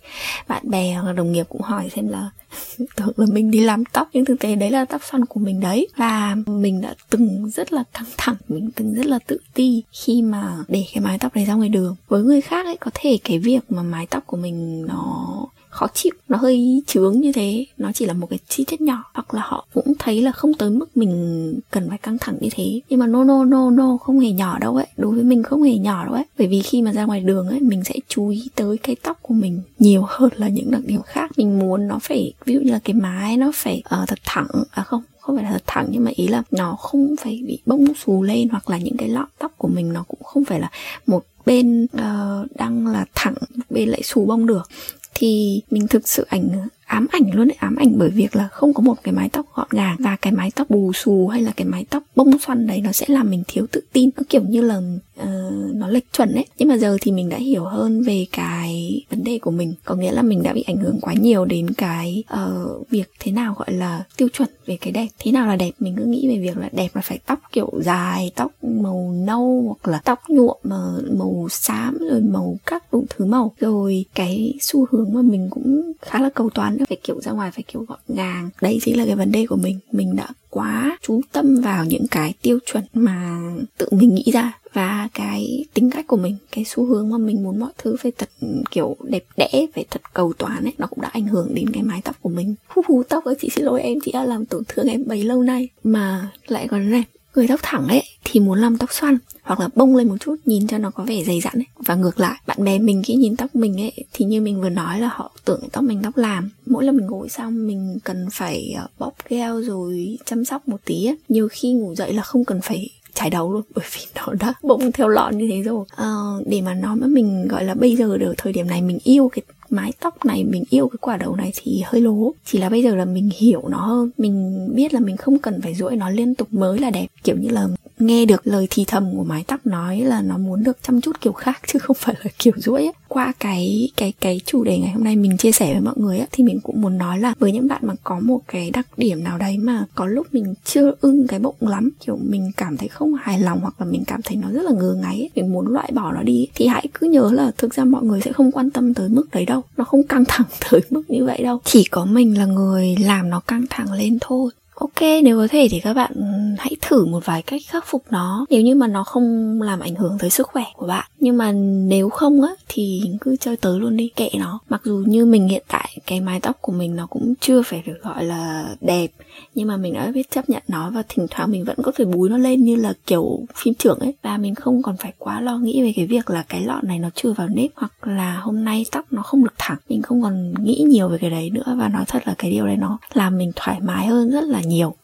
bạn 0.48 0.70
bè 0.70 0.94
hoặc 0.94 1.12
đồng 1.12 1.32
nghiệp 1.32 1.46
cũng 1.48 1.62
hỏi 1.62 1.88
xem 1.96 2.08
là 2.08 2.30
tưởng 2.96 3.12
là 3.16 3.26
mình 3.32 3.50
đi 3.50 3.60
làm 3.60 3.84
tóc 3.84 4.08
nhưng 4.12 4.24
thực 4.24 4.40
tế 4.40 4.54
đấy 4.54 4.70
là 4.70 4.84
tóc 4.84 5.00
xoăn 5.10 5.24
của 5.24 5.40
mình 5.40 5.60
đấy. 5.60 5.88
Và 5.96 6.36
mình 6.46 6.80
đã 6.80 6.94
từng 7.10 7.50
rất 7.50 7.72
là 7.72 7.84
căng 7.94 8.04
thẳng 8.16 8.36
mình 8.48 8.70
từng 8.74 8.94
rất 8.94 9.06
là 9.06 9.18
tự 9.26 9.38
ti 9.54 9.82
khi 9.92 10.22
mà 10.22 10.56
để 10.68 10.84
cái 10.94 11.04
mái 11.04 11.18
tóc 11.18 11.36
này 11.36 11.44
ra 11.44 11.54
ngoài 11.54 11.68
đường. 11.68 11.96
Với 12.08 12.22
người 12.22 12.40
khác 12.40 12.66
ấy 12.66 12.76
có 12.76 12.90
thể 12.94 13.18
cái 13.24 13.38
việc 13.38 13.60
mà 13.68 13.82
mái 13.82 14.06
tóc 14.06 14.22
của 14.26 14.36
mình 14.36 14.86
nó 14.86 15.28
khó 15.72 15.86
chịu 15.94 16.12
nó 16.28 16.38
hơi 16.38 16.82
chướng 16.86 17.20
như 17.20 17.32
thế. 17.32 17.66
Nó 17.78 17.92
chỉ 17.92 18.06
là 18.06 18.12
một 18.12 18.26
cái 18.30 18.38
chi 18.48 18.64
tiết 18.66 18.80
nhỏ 18.80 19.04
hoặc 19.14 19.34
là 19.34 19.42
họ 19.44 19.66
cũng 19.74 19.92
thấy 19.98 20.22
là 20.22 20.32
không 20.32 20.54
tới 20.54 20.70
mức 20.70 20.96
mình 20.96 21.54
cần 21.70 21.88
phải 21.88 21.98
căng 21.98 22.18
thẳng 22.18 22.36
như 22.40 22.48
thế. 22.52 22.80
Nhưng 22.88 23.00
mà 23.00 23.06
no 23.06 23.24
no 23.24 23.44
no 23.44 23.70
no 23.70 23.96
không 23.96 24.20
hề 24.20 24.30
nhỏ 24.30 24.58
đâu 24.58 24.76
ấy. 24.76 24.86
Đối 24.96 25.14
với 25.14 25.24
mình 25.24 25.42
không 25.42 25.62
hề 25.62 25.76
nhỏ 25.76 26.04
đâu 26.04 26.14
ấy. 26.14 26.24
Bởi 26.38 26.48
vì 26.48 26.62
khi 26.62 26.82
mà 26.82 26.92
ra 26.92 27.04
ngoài 27.04 27.20
đường 27.20 27.48
ấy 27.48 27.60
mình 27.60 27.84
sẽ 27.84 27.94
chú 28.08 28.28
ý 28.28 28.48
tới 28.54 28.78
cái 28.78 28.96
tóc 29.02 29.18
của 29.22 29.34
mình 29.34 29.60
nhiều 29.78 30.04
hơn 30.08 30.30
là 30.36 30.48
những 30.48 30.70
đặc 30.70 30.80
điểm 30.86 31.02
khác. 31.02 31.30
Mình 31.36 31.58
muốn 31.58 31.88
nó 31.88 31.98
phải 32.02 32.32
ví 32.44 32.54
dụ 32.54 32.60
như 32.60 32.72
là 32.72 32.80
cái 32.84 32.94
mái 32.94 33.36
nó 33.36 33.50
phải 33.54 33.82
uh, 34.02 34.08
thật 34.08 34.18
thẳng 34.24 34.48
à 34.70 34.82
không 34.82 35.02
không 35.20 35.36
phải 35.36 35.44
là 35.44 35.52
thật 35.52 35.62
thẳng 35.66 35.88
nhưng 35.90 36.04
mà 36.04 36.10
ý 36.14 36.28
là 36.28 36.42
nó 36.50 36.72
không 36.72 37.14
phải 37.20 37.42
bị 37.46 37.58
bông 37.66 37.84
xù 37.94 38.22
lên 38.22 38.48
hoặc 38.48 38.70
là 38.70 38.78
những 38.78 38.96
cái 38.96 39.08
lọn 39.08 39.26
tóc 39.38 39.52
của 39.58 39.68
mình 39.68 39.92
nó 39.92 40.04
cũng 40.08 40.22
không 40.22 40.44
phải 40.44 40.60
là 40.60 40.70
một 41.06 41.24
bên 41.46 41.84
uh, 41.84 42.56
đang 42.56 42.86
là 42.86 43.04
thẳng 43.14 43.34
bên 43.70 43.88
lại 43.88 44.02
xù 44.02 44.24
bông 44.24 44.46
được 44.46 44.68
thì 45.14 45.62
mình 45.70 45.88
thực 45.88 46.08
sự 46.08 46.26
ảnh 46.28 46.48
ám 46.92 47.06
ảnh 47.10 47.34
luôn 47.34 47.48
đấy, 47.48 47.56
ám 47.60 47.76
ảnh 47.76 47.92
bởi 47.96 48.10
việc 48.10 48.36
là 48.36 48.48
không 48.48 48.74
có 48.74 48.82
một 48.82 49.02
cái 49.02 49.14
mái 49.14 49.28
tóc 49.28 49.46
gọn 49.54 49.68
gàng 49.70 49.96
và 49.98 50.16
cái 50.22 50.32
mái 50.32 50.50
tóc 50.50 50.70
bù 50.70 50.92
xù 50.92 51.28
hay 51.28 51.42
là 51.42 51.52
cái 51.56 51.66
mái 51.66 51.84
tóc 51.90 52.02
bông 52.16 52.38
xoăn 52.38 52.66
đấy 52.66 52.80
nó 52.84 52.92
sẽ 52.92 53.06
làm 53.08 53.30
mình 53.30 53.42
thiếu 53.48 53.66
tự 53.72 53.80
tin. 53.92 54.10
Nó 54.16 54.22
kiểu 54.28 54.42
như 54.42 54.62
là 54.62 54.80
uh, 55.22 55.74
nó 55.74 55.88
lệch 55.88 56.12
chuẩn 56.12 56.34
đấy 56.34 56.46
nhưng 56.58 56.68
mà 56.68 56.76
giờ 56.76 56.96
thì 57.00 57.12
mình 57.12 57.28
đã 57.28 57.36
hiểu 57.36 57.64
hơn 57.64 58.02
về 58.02 58.26
cái 58.32 59.02
vấn 59.10 59.24
đề 59.24 59.38
của 59.38 59.50
mình. 59.50 59.74
Có 59.84 59.94
nghĩa 59.94 60.12
là 60.12 60.22
mình 60.22 60.42
đã 60.42 60.52
bị 60.52 60.62
ảnh 60.62 60.76
hưởng 60.76 60.98
quá 61.00 61.14
nhiều 61.14 61.44
đến 61.44 61.72
cái 61.72 62.24
uh, 62.34 62.90
việc 62.90 63.10
thế 63.20 63.32
nào 63.32 63.54
gọi 63.58 63.72
là 63.72 64.04
tiêu 64.16 64.28
chuẩn 64.32 64.48
về 64.66 64.76
cái 64.80 64.92
đẹp. 64.92 65.06
Thế 65.18 65.32
nào 65.32 65.46
là 65.46 65.56
đẹp? 65.56 65.70
Mình 65.78 65.94
cứ 65.96 66.04
nghĩ 66.04 66.28
về 66.28 66.38
việc 66.38 66.56
là 66.58 66.68
đẹp 66.72 66.88
là 66.94 67.02
phải 67.04 67.18
tóc 67.26 67.38
kiểu 67.52 67.70
dài 67.80 68.30
tóc 68.36 68.52
màu 68.64 69.12
nâu 69.26 69.62
hoặc 69.66 69.92
là 69.92 70.00
tóc 70.04 70.18
nhuộm 70.28 70.56
màu, 70.62 70.98
màu 71.18 71.46
xám 71.50 71.98
rồi 72.10 72.20
màu 72.20 72.56
các 72.66 72.92
đủ 72.92 73.04
thứ 73.10 73.24
màu. 73.24 73.54
Rồi 73.60 74.04
cái 74.14 74.54
xu 74.60 74.86
hướng 74.90 75.12
mà 75.12 75.22
mình 75.22 75.48
cũng 75.50 75.92
khá 76.02 76.18
là 76.18 76.30
cầu 76.34 76.50
toàn 76.50 76.76
phải 76.88 76.98
kiểu 77.02 77.20
ra 77.20 77.32
ngoài 77.32 77.50
phải 77.50 77.62
kiểu 77.72 77.84
gọn 77.88 77.98
gàng. 78.08 78.50
Đấy 78.60 78.78
chính 78.82 78.98
là 78.98 79.06
cái 79.06 79.16
vấn 79.16 79.32
đề 79.32 79.46
của 79.46 79.56
mình. 79.56 79.78
Mình 79.92 80.16
đã 80.16 80.28
quá 80.52 80.98
chú 81.02 81.20
tâm 81.32 81.60
vào 81.60 81.84
những 81.84 82.06
cái 82.10 82.34
tiêu 82.42 82.58
chuẩn 82.66 82.84
mà 82.94 83.40
tự 83.78 83.88
mình 83.90 84.14
nghĩ 84.14 84.24
ra 84.32 84.52
và 84.72 85.08
cái 85.14 85.64
tính 85.74 85.90
cách 85.90 86.06
của 86.06 86.16
mình, 86.16 86.36
cái 86.50 86.64
xu 86.64 86.84
hướng 86.84 87.10
mà 87.10 87.18
mình 87.18 87.42
muốn 87.42 87.58
mọi 87.60 87.72
thứ 87.78 87.96
phải 88.00 88.12
thật, 88.18 88.28
kiểu, 88.70 88.96
đẹp 89.04 89.24
đẽ, 89.36 89.66
phải 89.74 89.84
thật 89.90 90.00
cầu 90.14 90.32
toàn 90.38 90.64
ấy, 90.64 90.72
nó 90.78 90.86
cũng 90.86 91.00
đã 91.00 91.08
ảnh 91.12 91.26
hưởng 91.26 91.54
đến 91.54 91.70
cái 91.72 91.82
mái 91.82 92.00
tóc 92.04 92.16
của 92.20 92.28
mình. 92.28 92.54
Hú 92.68 92.82
hú 92.88 93.02
tóc 93.02 93.24
ơi 93.24 93.34
chị 93.40 93.48
xin 93.52 93.64
lỗi 93.64 93.82
em, 93.82 93.98
chị 94.04 94.12
đã 94.12 94.24
làm 94.24 94.46
tổn 94.46 94.62
thương 94.68 94.88
em 94.88 95.04
bấy 95.06 95.22
lâu 95.22 95.42
nay. 95.42 95.68
Mà 95.84 96.30
lại 96.46 96.68
còn 96.68 96.90
này, 96.90 97.04
người 97.34 97.48
tóc 97.48 97.60
thẳng 97.62 97.88
ấy, 97.88 98.02
thì 98.24 98.40
muốn 98.40 98.58
làm 98.58 98.78
tóc 98.78 98.92
xoăn 98.92 99.18
hoặc 99.42 99.60
là 99.60 99.68
bông 99.74 99.96
lên 99.96 100.08
một 100.08 100.16
chút 100.20 100.36
nhìn 100.44 100.66
cho 100.66 100.78
nó 100.78 100.90
có 100.90 101.04
vẻ 101.04 101.24
dày 101.24 101.40
dặn 101.40 101.54
ấy. 101.54 101.66
Và 101.86 101.94
ngược 101.94 102.20
lại 102.20 102.40
bạn 102.46 102.64
bè 102.64 102.78
mình 102.78 103.02
khi 103.02 103.14
nhìn 103.14 103.36
tóc 103.36 103.54
mình 103.54 103.80
ấy 103.80 103.92
thì 104.12 104.24
như 104.24 104.40
mình 104.40 104.60
vừa 104.60 104.68
nói 104.68 105.00
là 105.00 105.08
họ 105.12 105.32
tưởng 105.44 105.60
tóc 105.72 105.84
mình 105.84 106.00
tóc 106.02 106.16
làm. 106.16 106.50
Mỗi 106.66 106.84
lần 106.84 106.96
mình 106.96 107.06
ngủ 107.06 107.28
xong 107.28 107.66
mình 107.66 107.98
cần 108.04 108.26
phải 108.32 108.74
ờ, 108.78 108.86
bóp 108.98 109.12
gel 109.28 109.62
rồi 109.62 110.18
chăm 110.24 110.44
sóc 110.44 110.68
một 110.68 110.80
tí 110.84 111.06
ấy. 111.06 111.16
nhiều 111.28 111.48
khi 111.52 111.72
ngủ 111.72 111.94
dậy 111.94 112.12
là 112.12 112.22
không 112.22 112.44
cần 112.44 112.60
phải 112.60 112.90
chải 113.14 113.30
đầu 113.30 113.52
luôn 113.52 113.62
bởi 113.74 113.84
vì 113.92 114.00
nó 114.14 114.32
đã 114.40 114.54
bông 114.62 114.92
theo 114.92 115.08
lọn 115.08 115.38
như 115.38 115.48
thế 115.50 115.62
rồi. 115.62 115.84
À, 115.96 116.06
để 116.46 116.60
mà 116.60 116.74
nói 116.74 116.96
mà 116.96 117.06
mình 117.06 117.48
gọi 117.48 117.64
là 117.64 117.74
bây 117.74 117.96
giờ 117.96 118.16
được 118.16 118.34
thời 118.38 118.52
điểm 118.52 118.66
này 118.66 118.82
mình 118.82 118.98
yêu 119.04 119.28
cái 119.32 119.42
mái 119.70 119.92
tóc 120.00 120.24
này 120.24 120.44
mình 120.44 120.64
yêu 120.70 120.88
cái 120.88 120.98
quả 121.00 121.16
đầu 121.16 121.36
này 121.36 121.52
thì 121.54 121.82
hơi 121.86 122.00
lố. 122.00 122.34
Chỉ 122.44 122.58
là 122.58 122.68
bây 122.68 122.82
giờ 122.82 122.94
là 122.94 123.04
mình 123.04 123.30
hiểu 123.38 123.68
nó 123.68 123.78
hơn. 123.78 124.10
Mình 124.18 124.68
biết 124.74 124.94
là 124.94 125.00
mình 125.00 125.16
không 125.16 125.38
cần 125.38 125.60
phải 125.60 125.74
duỗi 125.74 125.96
nó 125.96 126.10
liên 126.10 126.34
tục 126.34 126.52
mới 126.52 126.78
là 126.78 126.90
đẹp. 126.90 127.06
Kiểu 127.24 127.36
như 127.36 127.48
là 127.48 127.68
nghe 128.06 128.26
được 128.26 128.46
lời 128.46 128.66
thì 128.70 128.84
thầm 128.86 129.16
của 129.16 129.24
mái 129.24 129.44
tóc 129.46 129.66
nói 129.66 130.00
là 130.00 130.22
nó 130.22 130.38
muốn 130.38 130.64
được 130.64 130.78
chăm 130.82 131.00
chút 131.00 131.20
kiểu 131.20 131.32
khác 131.32 131.60
chứ 131.66 131.78
không 131.78 131.96
phải 132.00 132.14
là 132.24 132.30
kiểu 132.38 132.52
duỗi 132.56 132.82
ấy. 132.82 132.92
qua 133.08 133.32
cái 133.40 133.88
cái 133.96 134.12
cái 134.20 134.40
chủ 134.46 134.64
đề 134.64 134.78
ngày 134.78 134.90
hôm 134.90 135.04
nay 135.04 135.16
mình 135.16 135.36
chia 135.36 135.52
sẻ 135.52 135.72
với 135.72 135.80
mọi 135.80 135.94
người 135.96 136.18
ấy, 136.18 136.28
thì 136.32 136.44
mình 136.44 136.60
cũng 136.62 136.80
muốn 136.80 136.98
nói 136.98 137.20
là 137.20 137.34
với 137.38 137.52
những 137.52 137.68
bạn 137.68 137.80
mà 137.84 137.94
có 138.04 138.20
một 138.20 138.40
cái 138.48 138.70
đặc 138.70 138.86
điểm 138.96 139.24
nào 139.24 139.38
đấy 139.38 139.58
mà 139.58 139.84
có 139.94 140.06
lúc 140.06 140.26
mình 140.32 140.54
chưa 140.64 140.92
ưng 141.00 141.26
cái 141.26 141.40
bụng 141.40 141.56
lắm 141.60 141.90
kiểu 142.06 142.18
mình 142.22 142.50
cảm 142.56 142.76
thấy 142.76 142.88
không 142.88 143.14
hài 143.14 143.40
lòng 143.40 143.60
hoặc 143.60 143.74
là 143.78 143.86
mình 143.86 144.04
cảm 144.06 144.22
thấy 144.22 144.36
nó 144.36 144.48
rất 144.50 144.62
là 144.62 144.72
ngứa 144.72 144.94
ngáy 144.94 145.14
ấy, 145.14 145.30
mình 145.34 145.52
muốn 145.52 145.66
loại 145.66 145.90
bỏ 145.94 146.12
nó 146.12 146.22
đi 146.22 146.48
thì 146.54 146.66
hãy 146.66 146.86
cứ 146.94 147.06
nhớ 147.06 147.30
là 147.32 147.50
thực 147.58 147.74
ra 147.74 147.84
mọi 147.84 148.02
người 148.02 148.20
sẽ 148.20 148.32
không 148.32 148.52
quan 148.52 148.70
tâm 148.70 148.94
tới 148.94 149.08
mức 149.08 149.26
đấy 149.32 149.46
đâu. 149.46 149.62
Nó 149.76 149.84
không 149.84 150.02
căng 150.02 150.24
thẳng 150.28 150.46
tới 150.70 150.80
mức 150.90 151.02
như 151.08 151.24
vậy 151.24 151.42
đâu. 151.42 151.60
Chỉ 151.64 151.84
có 151.84 152.04
mình 152.04 152.38
là 152.38 152.46
người 152.46 152.96
làm 153.00 153.30
nó 153.30 153.40
căng 153.40 153.64
thẳng 153.70 153.92
lên 153.92 154.18
thôi 154.20 154.50
ok, 154.74 155.00
nếu 155.24 155.36
có 155.36 155.48
thể 155.50 155.68
thì 155.70 155.80
các 155.80 155.94
bạn 155.94 156.12
ừ, 156.14 156.22
hãy 156.58 156.76
thử 156.80 157.04
một 157.06 157.26
vài 157.26 157.42
cách 157.42 157.60
khắc 157.68 157.84
phục 157.86 158.04
nó. 158.10 158.46
Nếu 158.50 158.62
như 158.62 158.74
mà 158.74 158.86
nó 158.86 159.04
không 159.04 159.62
làm 159.62 159.80
ảnh 159.80 159.94
hưởng 159.94 160.16
tới 160.18 160.30
sức 160.30 160.46
khỏe 160.46 160.64
của 160.76 160.86
bạn. 160.86 161.06
Nhưng 161.20 161.36
mà 161.36 161.52
nếu 161.86 162.08
không 162.08 162.42
á, 162.42 162.52
thì 162.68 163.02
cứ 163.20 163.36
chơi 163.40 163.56
tới 163.56 163.80
luôn 163.80 163.96
đi, 163.96 164.10
kệ 164.16 164.30
nó. 164.38 164.58
Mặc 164.68 164.80
dù 164.84 165.04
như 165.06 165.26
mình 165.26 165.48
hiện 165.48 165.62
tại 165.68 165.81
cái 166.06 166.20
mái 166.20 166.40
tóc 166.40 166.58
của 166.60 166.72
mình 166.72 166.96
nó 166.96 167.06
cũng 167.06 167.34
chưa 167.40 167.62
phải 167.62 167.82
được 167.86 168.02
gọi 168.02 168.24
là 168.24 168.74
đẹp. 168.80 169.06
Nhưng 169.54 169.68
mà 169.68 169.76
mình 169.76 169.94
đã 169.94 170.10
biết 170.14 170.30
chấp 170.30 170.50
nhận 170.50 170.62
nó 170.68 170.90
và 170.90 171.02
thỉnh 171.08 171.26
thoảng 171.30 171.50
mình 171.50 171.64
vẫn 171.64 171.76
có 171.82 171.92
thể 171.94 172.04
búi 172.04 172.30
nó 172.30 172.36
lên 172.36 172.64
như 172.64 172.76
là 172.76 172.92
kiểu 173.06 173.40
phim 173.54 173.74
trưởng 173.74 173.98
ấy. 173.98 174.14
Và 174.22 174.36
mình 174.36 174.54
không 174.54 174.82
còn 174.82 174.96
phải 174.96 175.12
quá 175.18 175.40
lo 175.40 175.58
nghĩ 175.58 175.82
về 175.82 175.92
cái 175.96 176.06
việc 176.06 176.30
là 176.30 176.44
cái 176.48 176.60
lọ 176.60 176.80
này 176.82 176.98
nó 176.98 177.08
chưa 177.14 177.32
vào 177.32 177.48
nếp 177.48 177.70
hoặc 177.74 177.92
là 178.06 178.36
hôm 178.36 178.64
nay 178.64 178.86
tóc 178.92 179.06
nó 179.10 179.22
không 179.22 179.44
được 179.44 179.54
thẳng. 179.58 179.78
Mình 179.88 180.02
không 180.02 180.22
còn 180.22 180.54
nghĩ 180.64 180.84
nhiều 180.88 181.08
về 181.08 181.18
cái 181.18 181.30
đấy 181.30 181.50
nữa 181.50 181.76
và 181.78 181.88
nói 181.88 182.04
thật 182.08 182.22
là 182.26 182.34
cái 182.38 182.50
điều 182.50 182.66
đấy 182.66 182.76
nó 182.76 182.98
làm 183.12 183.38
mình 183.38 183.52
thoải 183.56 183.80
mái 183.80 184.06
hơn 184.06 184.30
rất 184.30 184.44
là 184.44 184.60
nhiều 184.60 184.94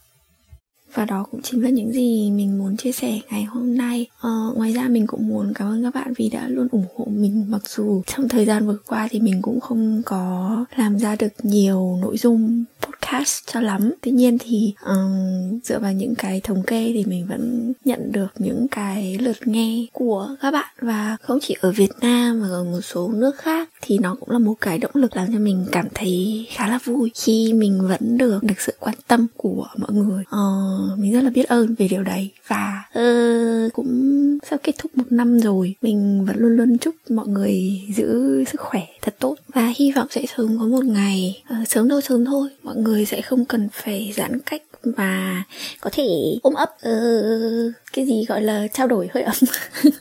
và 0.95 1.05
đó 1.05 1.27
cũng 1.31 1.43
chính 1.43 1.63
là 1.63 1.71
những 1.71 1.93
gì 1.93 2.31
mình 2.31 2.59
muốn 2.59 2.77
chia 2.77 2.93
sẻ 2.93 3.21
ngày 3.31 3.45
hôm 3.45 3.77
nay. 3.77 4.07
Ờ, 4.21 4.53
ngoài 4.57 4.73
ra 4.73 4.89
mình 4.89 5.07
cũng 5.07 5.29
muốn 5.29 5.53
cảm 5.55 5.69
ơn 5.69 5.83
các 5.83 5.95
bạn 5.95 6.13
vì 6.17 6.29
đã 6.29 6.49
luôn 6.49 6.69
ủng 6.71 6.87
hộ 6.97 7.05
mình. 7.11 7.47
Mặc 7.49 7.63
dù 7.69 8.03
trong 8.07 8.29
thời 8.29 8.47
gian 8.47 8.67
vừa 8.67 8.79
qua 8.87 9.09
thì 9.11 9.21
mình 9.21 9.43
cũng 9.43 9.61
không 9.61 10.03
có 10.07 10.65
làm 10.77 10.99
ra 10.99 11.17
được 11.17 11.33
nhiều 11.43 11.99
nội 12.03 12.19
dung 12.19 12.65
podcast 13.13 13.47
cho 13.47 13.61
lắm. 13.61 13.93
Tuy 14.01 14.13
nhiên 14.13 14.39
thì 14.39 14.75
um, 14.87 15.59
dựa 15.65 15.79
vào 15.79 15.93
những 15.93 16.15
cái 16.15 16.41
thống 16.41 16.63
kê 16.67 16.93
thì 16.95 17.05
mình 17.05 17.27
vẫn 17.27 17.73
nhận 17.85 18.13
được 18.13 18.27
những 18.39 18.67
cái 18.71 19.19
lượt 19.19 19.37
nghe 19.45 19.87
của 19.93 20.37
các 20.41 20.51
bạn. 20.51 20.69
Và 20.81 21.17
không 21.23 21.39
chỉ 21.43 21.57
ở 21.61 21.71
Việt 21.71 21.93
Nam 22.01 22.41
mà 22.41 22.49
ở 22.49 22.65
một 22.65 22.81
số 22.81 23.09
nước 23.15 23.37
khác 23.37 23.71
thì 23.83 23.99
nó 23.99 24.15
cũng 24.21 24.31
là 24.31 24.39
một 24.39 24.55
cái 24.61 24.79
động 24.79 24.91
lực 24.95 25.17
làm 25.17 25.33
cho 25.33 25.39
mình 25.39 25.67
cảm 25.73 25.89
thấy 25.95 26.47
khá 26.51 26.69
là 26.69 26.79
vui 26.85 27.11
khi 27.15 27.53
mình 27.53 27.89
vẫn 27.89 28.19
được 28.19 28.43
được 28.43 28.61
sự 28.61 28.73
quan 28.81 28.95
tâm 29.09 29.27
của 29.37 29.67
mọi 29.77 29.93
người. 29.93 30.25
Uh, 30.29 30.99
mình 30.99 31.13
rất 31.13 31.21
là 31.21 31.31
biết 31.31 31.49
ơn 31.49 31.75
về 31.75 31.89
điều 31.89 32.03
đấy. 32.03 32.31
Và 32.47 32.83
uh, 32.99 33.73
cũng 33.73 34.39
sắp 34.51 34.61
kết 34.63 34.73
thúc 34.79 34.97
một 34.97 35.13
năm 35.13 35.41
rồi 35.41 35.75
mình 35.83 36.25
vẫn 36.25 36.37
luôn 36.39 36.57
luôn 36.57 36.79
chúc 36.79 36.95
mọi 37.11 37.29
người 37.29 37.81
giữ 37.97 38.45
sức 38.45 38.61
khỏe 38.61 38.87
thật 39.03 39.15
tốt. 39.19 39.37
Và 39.55 39.73
hy 39.77 39.93
vọng 39.93 40.07
sẽ 40.11 40.25
sớm 40.37 40.59
có 40.59 40.67
một 40.67 40.85
ngày 40.85 41.43
uh, 41.63 41.69
sớm 41.69 41.89
đâu 41.89 42.01
sớm 42.01 42.25
thôi 42.25 42.49
mọi 42.63 42.77
người 42.77 42.98
sẽ 43.07 43.23
không 43.23 43.45
cần 43.45 43.69
phải 43.73 44.13
giãn 44.17 44.41
cách 44.47 44.63
và 44.83 45.43
có 45.81 45.91
thể 45.93 46.39
ôm 46.43 46.55
ấp 46.55 46.71
uh, 46.89 47.73
cái 47.93 48.07
gì 48.07 48.25
gọi 48.25 48.43
là 48.43 48.67
trao 48.69 48.87
đổi 48.87 49.09
hơi 49.15 49.23
ấm. 49.23 49.37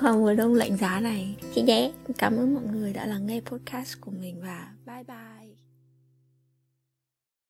Qua 0.00 0.12
mùa 0.12 0.34
đông 0.34 0.54
lạnh 0.54 0.76
giá 0.76 1.00
này. 1.00 1.36
Thì 1.54 1.62
nhé. 1.62 1.90
Cảm 2.18 2.36
ơn 2.36 2.54
mọi 2.54 2.64
người 2.72 2.92
đã 2.92 3.06
lắng 3.06 3.26
nghe 3.26 3.40
podcast 3.40 4.00
của 4.00 4.10
mình 4.10 4.40
và 4.42 4.68
bye 4.86 5.04
bye. 5.08 5.43